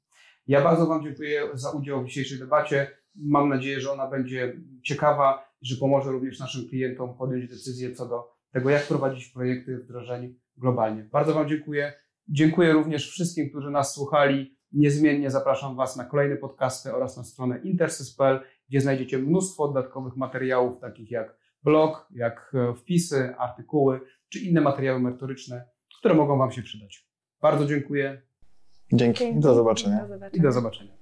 Ja 0.47 0.63
bardzo 0.63 0.85
Wam 0.85 1.03
dziękuję 1.03 1.43
za 1.53 1.71
udział 1.71 2.03
w 2.03 2.07
dzisiejszej 2.07 2.39
debacie. 2.39 2.87
Mam 3.15 3.49
nadzieję, 3.49 3.79
że 3.79 3.91
ona 3.91 4.07
będzie 4.07 4.61
ciekawa 4.83 5.47
i 5.61 5.65
że 5.65 5.75
pomoże 5.75 6.11
również 6.11 6.39
naszym 6.39 6.69
klientom 6.69 7.17
podjąć 7.17 7.49
decyzję 7.49 7.91
co 7.91 8.05
do 8.05 8.35
tego, 8.51 8.69
jak 8.69 8.87
prowadzić 8.87 9.25
projekty 9.25 9.77
wdrożeń 9.77 10.35
globalnie. 10.57 11.03
Bardzo 11.03 11.33
Wam 11.33 11.49
dziękuję. 11.49 11.93
Dziękuję 12.27 12.73
również 12.73 13.09
wszystkim, 13.09 13.49
którzy 13.49 13.71
nas 13.71 13.93
słuchali. 13.93 14.57
Niezmiennie 14.71 15.31
zapraszam 15.31 15.75
Was 15.75 15.97
na 15.97 16.05
kolejne 16.05 16.35
podcasty 16.35 16.93
oraz 16.93 17.17
na 17.17 17.23
stronę 17.23 17.59
intersys.pl, 17.59 18.39
gdzie 18.69 18.81
znajdziecie 18.81 19.17
mnóstwo 19.17 19.67
dodatkowych 19.67 20.15
materiałów, 20.15 20.79
takich 20.79 21.11
jak 21.11 21.37
blog, 21.65 22.07
jak 22.11 22.51
e, 22.53 22.73
wpisy, 22.75 23.35
artykuły 23.37 24.01
czy 24.29 24.39
inne 24.39 24.61
materiały 24.61 24.99
merytoryczne, 24.99 25.65
które 25.99 26.13
mogą 26.13 26.37
Wam 26.37 26.51
się 26.51 26.61
przydać. 26.61 27.09
Bardzo 27.41 27.65
dziękuję 27.65 28.21
Dzięki. 28.93 29.19
Dzięki. 29.19 29.39
Do 29.39 29.55
zobaczenia. 29.55 30.01
Do 30.01 30.07
zobaczenia. 30.07 30.39
i 30.39 30.41
do 30.41 30.51
zobaczenia. 30.51 30.94